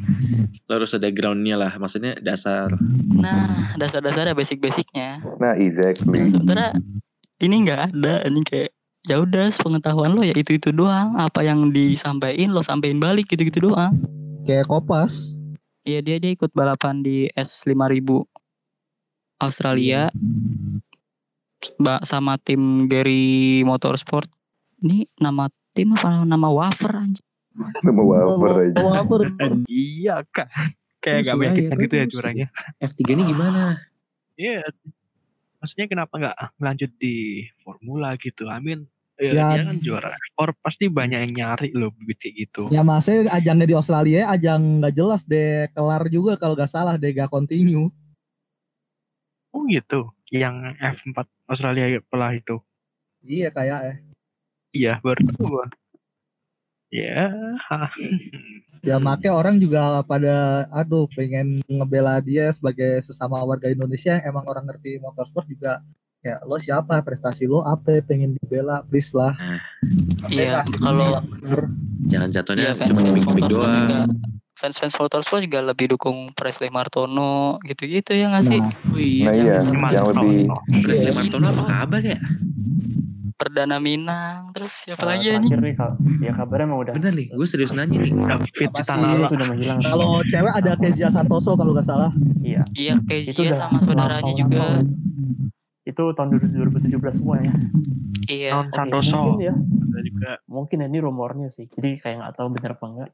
lo 0.62 0.72
harus 0.74 0.90
ada 0.90 1.08
groundnya 1.08 1.54
lah 1.54 1.72
maksudnya 1.74 2.16
dasar 2.16 2.72
Nah, 3.10 3.76
dasar-dasarnya 3.76 4.32
basic-basicnya. 4.32 5.20
Nah, 5.36 5.52
Nah, 5.52 5.54
exactly. 5.54 6.24
sementara 6.26 6.72
ini 7.38 7.54
nggak 7.60 7.92
ada, 7.92 8.24
anjing 8.24 8.42
kayak 8.42 8.72
ya 9.02 9.16
udah 9.16 9.48
pengetahuan 9.54 10.12
lo 10.12 10.20
ya 10.20 10.32
itu 10.32 10.54
itu 10.54 10.70
doang, 10.70 11.12
apa 11.14 11.40
yang 11.40 11.68
disampaikan 11.68 12.48
lo 12.48 12.60
sampein 12.60 12.96
balik 12.96 13.28
gitu-gitu 13.28 13.60
doang. 13.66 13.96
kayak 14.40 14.64
kopas. 14.64 15.36
Iya 15.84 16.04
dia 16.04 16.16
dia 16.20 16.30
ikut 16.36 16.52
balapan 16.52 17.00
di 17.00 17.32
S5000 17.32 18.08
Australia 19.40 20.12
Mbak 21.80 22.00
sama 22.08 22.36
tim 22.40 22.88
Gary 22.88 23.60
Motorsport. 23.64 24.28
Ini 24.80 25.08
nama 25.20 25.48
tim 25.76 25.92
apa 25.92 26.24
nama 26.24 26.48
wafer 26.48 26.92
anjing? 26.92 27.26
Nama 27.84 28.00
wafer 28.00 28.72
aja. 28.72 28.80
Apa? 29.04 29.16
iya 29.68 30.24
kan. 30.28 30.48
Kayak 31.00 31.20
gak 31.24 31.36
Musuh 31.36 31.40
meyakinkan 31.40 31.76
gitu 31.80 31.94
ya 31.96 32.06
curangnya. 32.08 32.46
F3 32.80 33.00
ini 33.16 33.22
gimana 33.28 33.60
Iya. 34.36 34.64
Maksudnya 35.60 35.86
kenapa 35.92 36.12
nggak 36.16 36.36
lanjut 36.56 36.90
di 36.96 37.44
formula 37.60 38.16
gitu? 38.16 38.48
Amin. 38.48 38.88
Ya, 39.20 39.32
Ya. 39.36 39.46
dia 39.52 39.62
kan 39.68 39.76
juara 39.84 40.08
ekspor 40.16 40.48
pasti 40.64 40.88
banyak 40.88 41.28
yang 41.28 41.32
nyari 41.36 41.76
loh 41.76 41.92
bibit 41.92 42.24
kayak 42.24 42.34
gitu. 42.48 42.62
Ya 42.72 42.80
masnya 42.80 43.28
ajangnya 43.28 43.68
di 43.68 43.76
Australia 43.76 44.32
ajang 44.32 44.80
nggak 44.80 44.94
jelas 44.96 45.22
deh 45.28 45.68
kelar 45.76 46.08
juga 46.08 46.40
kalau 46.40 46.56
nggak 46.56 46.72
salah 46.72 46.96
deh 46.96 47.12
gak 47.12 47.28
continue. 47.28 47.92
Oh 49.52 49.68
gitu. 49.68 50.08
Yang 50.32 50.78
F4 50.80 51.26
Australia 51.46 52.00
pelah 52.08 52.32
itu. 52.32 52.56
Iya 53.20 53.52
kayak 53.52 53.78
eh. 53.92 53.96
Iya 54.72 55.02
baru 55.04 55.20
tahu 55.36 55.44
gua. 55.52 55.66
Ya. 56.88 57.28
Ya 58.80 58.96
makanya 58.96 59.36
orang 59.36 59.60
juga 59.60 60.00
pada 60.08 60.64
aduh 60.72 61.04
pengen 61.12 61.60
ngebela 61.68 62.16
dia 62.24 62.48
sebagai 62.48 63.04
sesama 63.04 63.44
warga 63.44 63.68
Indonesia 63.68 64.16
yang 64.16 64.32
emang 64.32 64.48
orang 64.48 64.64
ngerti 64.64 64.96
motorsport 64.96 65.44
juga 65.44 65.84
ya 66.20 66.36
lo 66.42 66.56
siapa 66.56 67.00
prestasi 67.00 67.44
lo 67.44 67.62
apa 67.62 68.00
pengen 68.00 68.36
dibela 68.36 68.84
please 68.84 69.12
lah 69.12 69.32
Iya, 70.28 70.60
Kasih 70.60 70.76
kalau 70.78 71.08
jangan 72.06 72.28
jatuhnya 72.28 72.62
Iya, 72.62 72.72
fans 72.74 72.88
cuma 72.88 73.00
motorsport 73.02 73.40
doang 73.48 73.74
juga 73.80 74.00
fans 74.52 74.76
fans 74.76 74.94
motorsport 74.94 75.40
juga 75.40 75.60
lebih 75.64 75.86
dukung 75.90 76.18
Presley 76.30 76.68
Martono 76.68 77.32
gitu-gitu 77.62 78.12
ya 78.12 78.28
nggak 78.28 78.44
sih? 78.44 78.60
nah 78.60 78.68
oh 78.86 79.00
iya 79.00 79.24
Nah, 79.24 79.34
iya. 79.34 79.54
Si 79.58 79.72
Yang 79.72 79.80
Martono. 79.80 80.12
lebih 80.12 80.38
Presley 80.78 81.06
Iya. 81.06 81.16
Martono 81.16 81.46
apa 81.48 81.62
kabar 81.64 82.02
ya 82.04 82.18
Perdana 83.32 83.80
Minang 83.80 84.52
terus 84.52 84.72
siapa 84.76 85.00
Kalau 85.00 85.16
lagi 85.16 85.32
anjing? 85.32 85.56
terakhir 85.56 85.64
nih 85.64 85.74
ya 86.20 86.32
kabarnya 86.36 86.64
emang 86.68 86.78
udah 86.78 86.92
bener 86.92 87.12
nih 87.16 87.26
gue 87.32 87.46
serius 87.48 87.72
nanya 87.72 87.96
nih 87.98 88.12
David 88.12 88.44
sih? 88.52 88.68
Citalala. 88.76 89.26
sudah 89.26 89.46
menghilang. 89.48 89.78
kalau 89.80 90.20
cewek 90.22 90.52
ada 90.54 90.72
Kezia 90.76 91.08
Santoso 91.08 91.56
kalau 91.56 91.72
nggak 91.72 91.86
salah 91.86 92.12
iya, 92.38 92.60
Iya, 92.70 93.00
Kezia 93.02 93.56
sama 93.56 93.80
saudaranya 93.80 94.32
juga. 94.36 94.84
Itu 95.90 96.14
tahun 96.14 96.38
2017 96.38 96.86
semua 97.12 97.42
ya. 97.42 97.52
Iya. 98.24 98.50
Oke, 98.62 98.70
Santoso. 98.72 99.18
Mungkin 99.18 99.42
ya, 99.42 99.54
Ada 99.90 100.00
juga 100.06 100.30
mungkin 100.46 100.78
ini 100.86 100.98
rumornya 100.98 101.48
sih. 101.50 101.66
Jadi 101.66 101.98
kayak 101.98 102.16
nggak 102.22 102.34
tahu 102.34 102.48
bener 102.54 102.72
apa 102.72 102.86
enggak. 102.86 103.10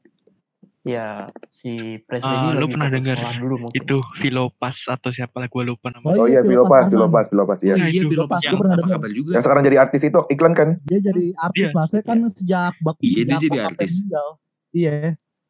Ya 0.87 1.27
si 1.51 1.99
Presley 1.99 2.31
Ah, 2.31 2.47
ini 2.47 2.63
lu 2.63 2.67
pernah 2.69 2.87
dengar 2.87 3.19
dulu 3.35 3.55
mungkin. 3.59 3.75
itu 3.75 3.97
Vilopas 4.15 4.87
atau 4.87 5.11
siapa 5.11 5.35
lah 5.35 5.51
gue 5.51 5.63
lupa 5.65 5.91
namanya. 5.91 6.15
Oh 6.15 6.31
iya, 6.31 6.39
Bilopas, 6.39 6.87
Arman. 6.87 6.93
Bilopas, 6.95 7.25
Bilopas 7.27 7.59
ya. 7.59 7.75
iya 7.75 7.91
itu. 7.91 8.07
Bilopas 8.07 8.39
Gue 8.39 8.55
pernah 8.55 8.71
apa 8.71 8.81
dengar. 8.85 8.95
kabar 8.95 9.11
juga 9.11 9.29
Yang 9.35 9.43
sekarang 9.43 9.63
jadi 9.65 9.77
artis 9.77 10.01
itu 10.05 10.19
iklan 10.31 10.53
kan? 10.53 10.69
dia 10.81 10.99
jadi 11.03 11.23
artis 11.35 11.59
Iya. 11.59 11.75
masnya 11.75 12.01
kan 12.01 12.17
sejak 12.31 12.73
bak 12.79 12.95
Iya, 13.01 13.21
dia 13.25 13.37
jadi 13.41 13.57
artis. 13.65 13.91
iya 14.71 14.95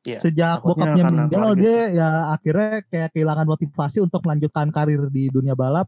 Iya, 0.01 0.17
sejak 0.23 0.63
bokapnya 0.63 1.03
meninggal 1.05 1.51
dia 1.53 1.79
ya 1.91 2.07
akhirnya 2.31 2.79
kayak 2.87 3.09
kehilangan 3.11 3.43
motivasi 3.43 3.99
untuk 3.99 4.23
melanjutkan 4.23 4.71
karir 4.71 5.03
di 5.11 5.27
dunia 5.27 5.51
balap 5.51 5.85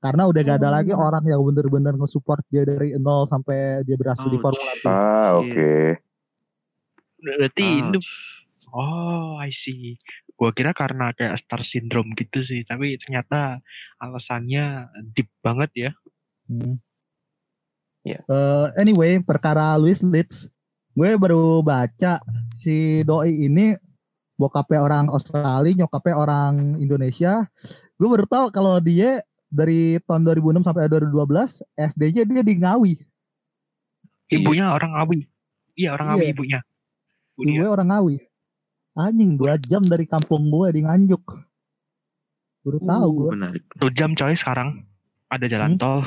karena 0.00 0.24
udah 0.26 0.40
gak 0.40 0.58
ada 0.64 0.68
Oh. 0.68 0.74
lagi 0.80 0.92
orang 0.96 1.24
yang 1.28 1.40
bener-bener 1.44 1.94
nge-support 1.94 2.40
dia 2.48 2.64
dari 2.64 2.96
nol 2.96 3.28
sampai 3.28 3.84
dia 3.84 3.94
berhasil 4.00 4.26
di 4.26 4.40
Ouch. 4.40 4.44
Formula 4.48 4.72
2. 4.80 4.88
Ah, 4.88 5.30
oke. 5.36 5.72
Berarti 7.20 7.66
itu 7.84 7.98
Ouch. 8.00 8.12
Oh, 8.72 9.40
I 9.40 9.48
see. 9.52 9.96
Gua 10.36 10.52
kira 10.52 10.72
karena 10.76 11.12
kayak 11.16 11.36
star 11.40 11.64
syndrome 11.64 12.12
gitu 12.16 12.40
sih, 12.44 12.60
tapi 12.64 12.96
ternyata 13.00 13.60
alasannya 13.96 14.88
deep 15.12 15.28
banget 15.40 15.70
ya. 15.88 15.90
Hmm. 16.48 16.76
Iya. 18.04 18.20
Eh, 18.24 18.66
anyway, 18.80 19.20
perkara 19.20 19.76
Luis 19.76 20.00
Leeds, 20.00 20.48
gue 20.96 21.10
baru 21.20 21.60
baca 21.60 22.20
si 22.56 23.04
doi 23.04 23.48
ini 23.48 23.76
bokapnya 24.40 24.80
orang 24.80 25.06
Australia, 25.12 25.84
nyokapnya 25.84 26.16
orang 26.16 26.52
Indonesia. 26.80 27.44
Gue 28.00 28.08
baru 28.08 28.24
tahu 28.24 28.46
kalau 28.48 28.80
dia 28.80 29.20
dari 29.50 29.98
tahun 30.00 30.22
2006 30.24 30.62
sampai 30.62 30.86
2012 30.86 31.66
SD-nya 31.74 32.22
dia 32.24 32.42
di 32.42 32.54
Ngawi. 32.56 32.94
Ibunya 34.30 34.70
orang 34.70 34.94
Ngawi. 34.94 35.26
Iya, 35.74 35.90
orang 35.92 36.06
Ngawi 36.14 36.22
Iya. 36.22 36.32
ibunya. 36.32 36.58
Bu 37.34 37.40
dia. 37.42 37.58
Gue 37.58 37.68
orang 37.68 37.88
Ngawi. 37.90 38.16
Anjing 38.92 39.30
dua 39.34 39.54
jam 39.58 39.82
dari 39.82 40.04
kampung 40.04 40.46
gue 40.46 40.68
di 40.70 40.80
Nganjuk. 40.82 41.24
Baru 42.60 42.78
tahu 42.78 43.08
Uh, 43.08 43.14
gue. 43.16 43.28
menarik 43.34 43.62
Tuh 43.74 43.90
jam 43.90 44.12
coy 44.12 44.34
sekarang 44.34 44.84
ada 45.26 45.46
jalan 45.46 45.74
Hmm? 45.74 45.80
tol. 45.80 46.00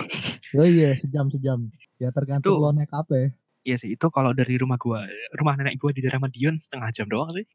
Oh 0.54 0.64
iya 0.64 0.94
sejam 0.94 1.28
sejam. 1.28 1.68
Ya 1.98 2.12
tergantung 2.12 2.54
Tuh. 2.54 2.62
lo 2.62 2.70
naik 2.70 2.92
apa 2.92 3.14
ya. 3.14 3.28
Iya 3.64 3.76
sih, 3.80 3.96
itu 3.96 4.12
kalau 4.12 4.36
dari 4.36 4.60
rumah 4.60 4.76
gua, 4.76 5.08
rumah 5.32 5.56
nenek 5.56 5.80
gua 5.80 5.96
di 5.96 6.04
daerah 6.04 6.20
Madiun 6.20 6.60
setengah 6.60 6.92
jam 6.92 7.08
doang 7.08 7.32
sih. 7.32 7.48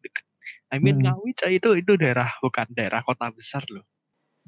I 0.73 0.81
mean 0.81 0.99
Hmm. 0.99 1.13
Ngawi 1.13 1.31
coy 1.33 1.53
itu 1.57 1.71
itu 1.77 1.93
daerah 1.95 2.33
bukan 2.41 2.67
daerah 2.73 3.05
kota 3.05 3.29
besar 3.29 3.61
loh. 3.69 3.85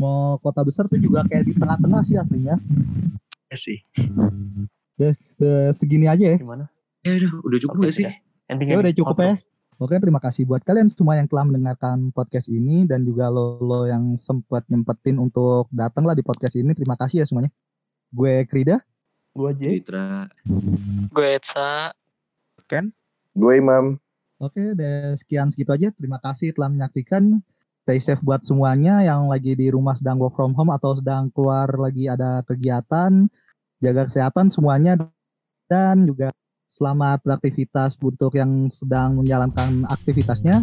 Mau 0.01 0.41
kota 0.41 0.65
besar 0.65 0.89
tuh 0.89 0.97
juga 0.97 1.21
kayak 1.29 1.45
di 1.45 1.53
tengah-tengah 1.53 2.01
sih 2.09 2.17
aslinya. 2.17 2.57
Ya 3.53 3.57
sih. 3.61 3.85
Eh, 4.97 5.71
segini 5.77 6.09
aja 6.09 6.25
ya. 6.25 6.39
Gimana? 6.41 6.73
ya 7.01 7.17
udah 7.17 7.33
udah 7.49 7.59
cukup 7.65 7.77
Oke, 7.81 7.85
gak 7.89 7.95
sih. 7.97 8.05
Ending 8.49 8.69
Ya 8.73 8.77
udah 8.81 8.93
cukup 8.97 9.17
ya. 9.21 9.35
Oke, 9.81 9.97
terima 9.97 10.21
kasih 10.21 10.45
buat 10.45 10.61
kalian 10.61 10.93
semua 10.93 11.17
yang 11.17 11.25
telah 11.25 11.49
mendengarkan 11.49 12.13
podcast 12.13 12.53
ini 12.53 12.85
dan 12.85 13.01
juga 13.01 13.33
lo, 13.33 13.57
lo 13.65 13.89
yang 13.89 14.13
sempat 14.21 14.69
nyempetin 14.69 15.17
untuk 15.17 15.73
datang 15.73 16.05
lah 16.05 16.13
di 16.13 16.21
podcast 16.21 16.53
ini. 16.61 16.77
Terima 16.77 17.01
kasih 17.01 17.25
ya 17.25 17.27
semuanya. 17.29 17.49
Gue 18.13 18.45
Krida. 18.45 18.85
Gua 19.33 19.57
aja. 19.57 19.65
Citra 19.73 20.29
Gue 21.09 21.27
Etsa. 21.33 21.97
Gue 23.33 23.53
Imam. 23.57 23.97
Oke, 24.37 24.77
dan 24.77 25.17
sekian 25.17 25.49
segitu 25.49 25.73
aja. 25.73 25.89
Terima 25.97 26.21
kasih 26.21 26.53
telah 26.53 26.69
menyaksikan. 26.69 27.41
Stay 27.91 27.99
safe 27.99 28.23
buat 28.23 28.47
semuanya 28.47 29.03
yang 29.03 29.27
lagi 29.27 29.59
di 29.59 29.67
rumah 29.67 29.99
sedang 29.99 30.23
work 30.23 30.39
from 30.39 30.55
home 30.55 30.71
atau 30.71 30.95
sedang 30.95 31.27
keluar 31.35 31.67
lagi 31.75 32.07
ada 32.07 32.39
kegiatan. 32.47 33.27
Jaga 33.83 34.07
kesehatan 34.07 34.47
semuanya 34.47 34.95
dan 35.67 36.07
juga 36.07 36.31
selamat 36.71 37.27
beraktivitas 37.27 37.99
untuk 37.99 38.39
yang 38.39 38.71
sedang 38.71 39.19
menjalankan 39.19 39.91
aktivitasnya. 39.91 40.63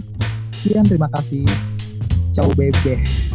Sekian, 0.55 0.87
terima 0.87 1.11
kasih. 1.11 1.43
Ciao 2.31 2.47
bebe. 2.55 3.26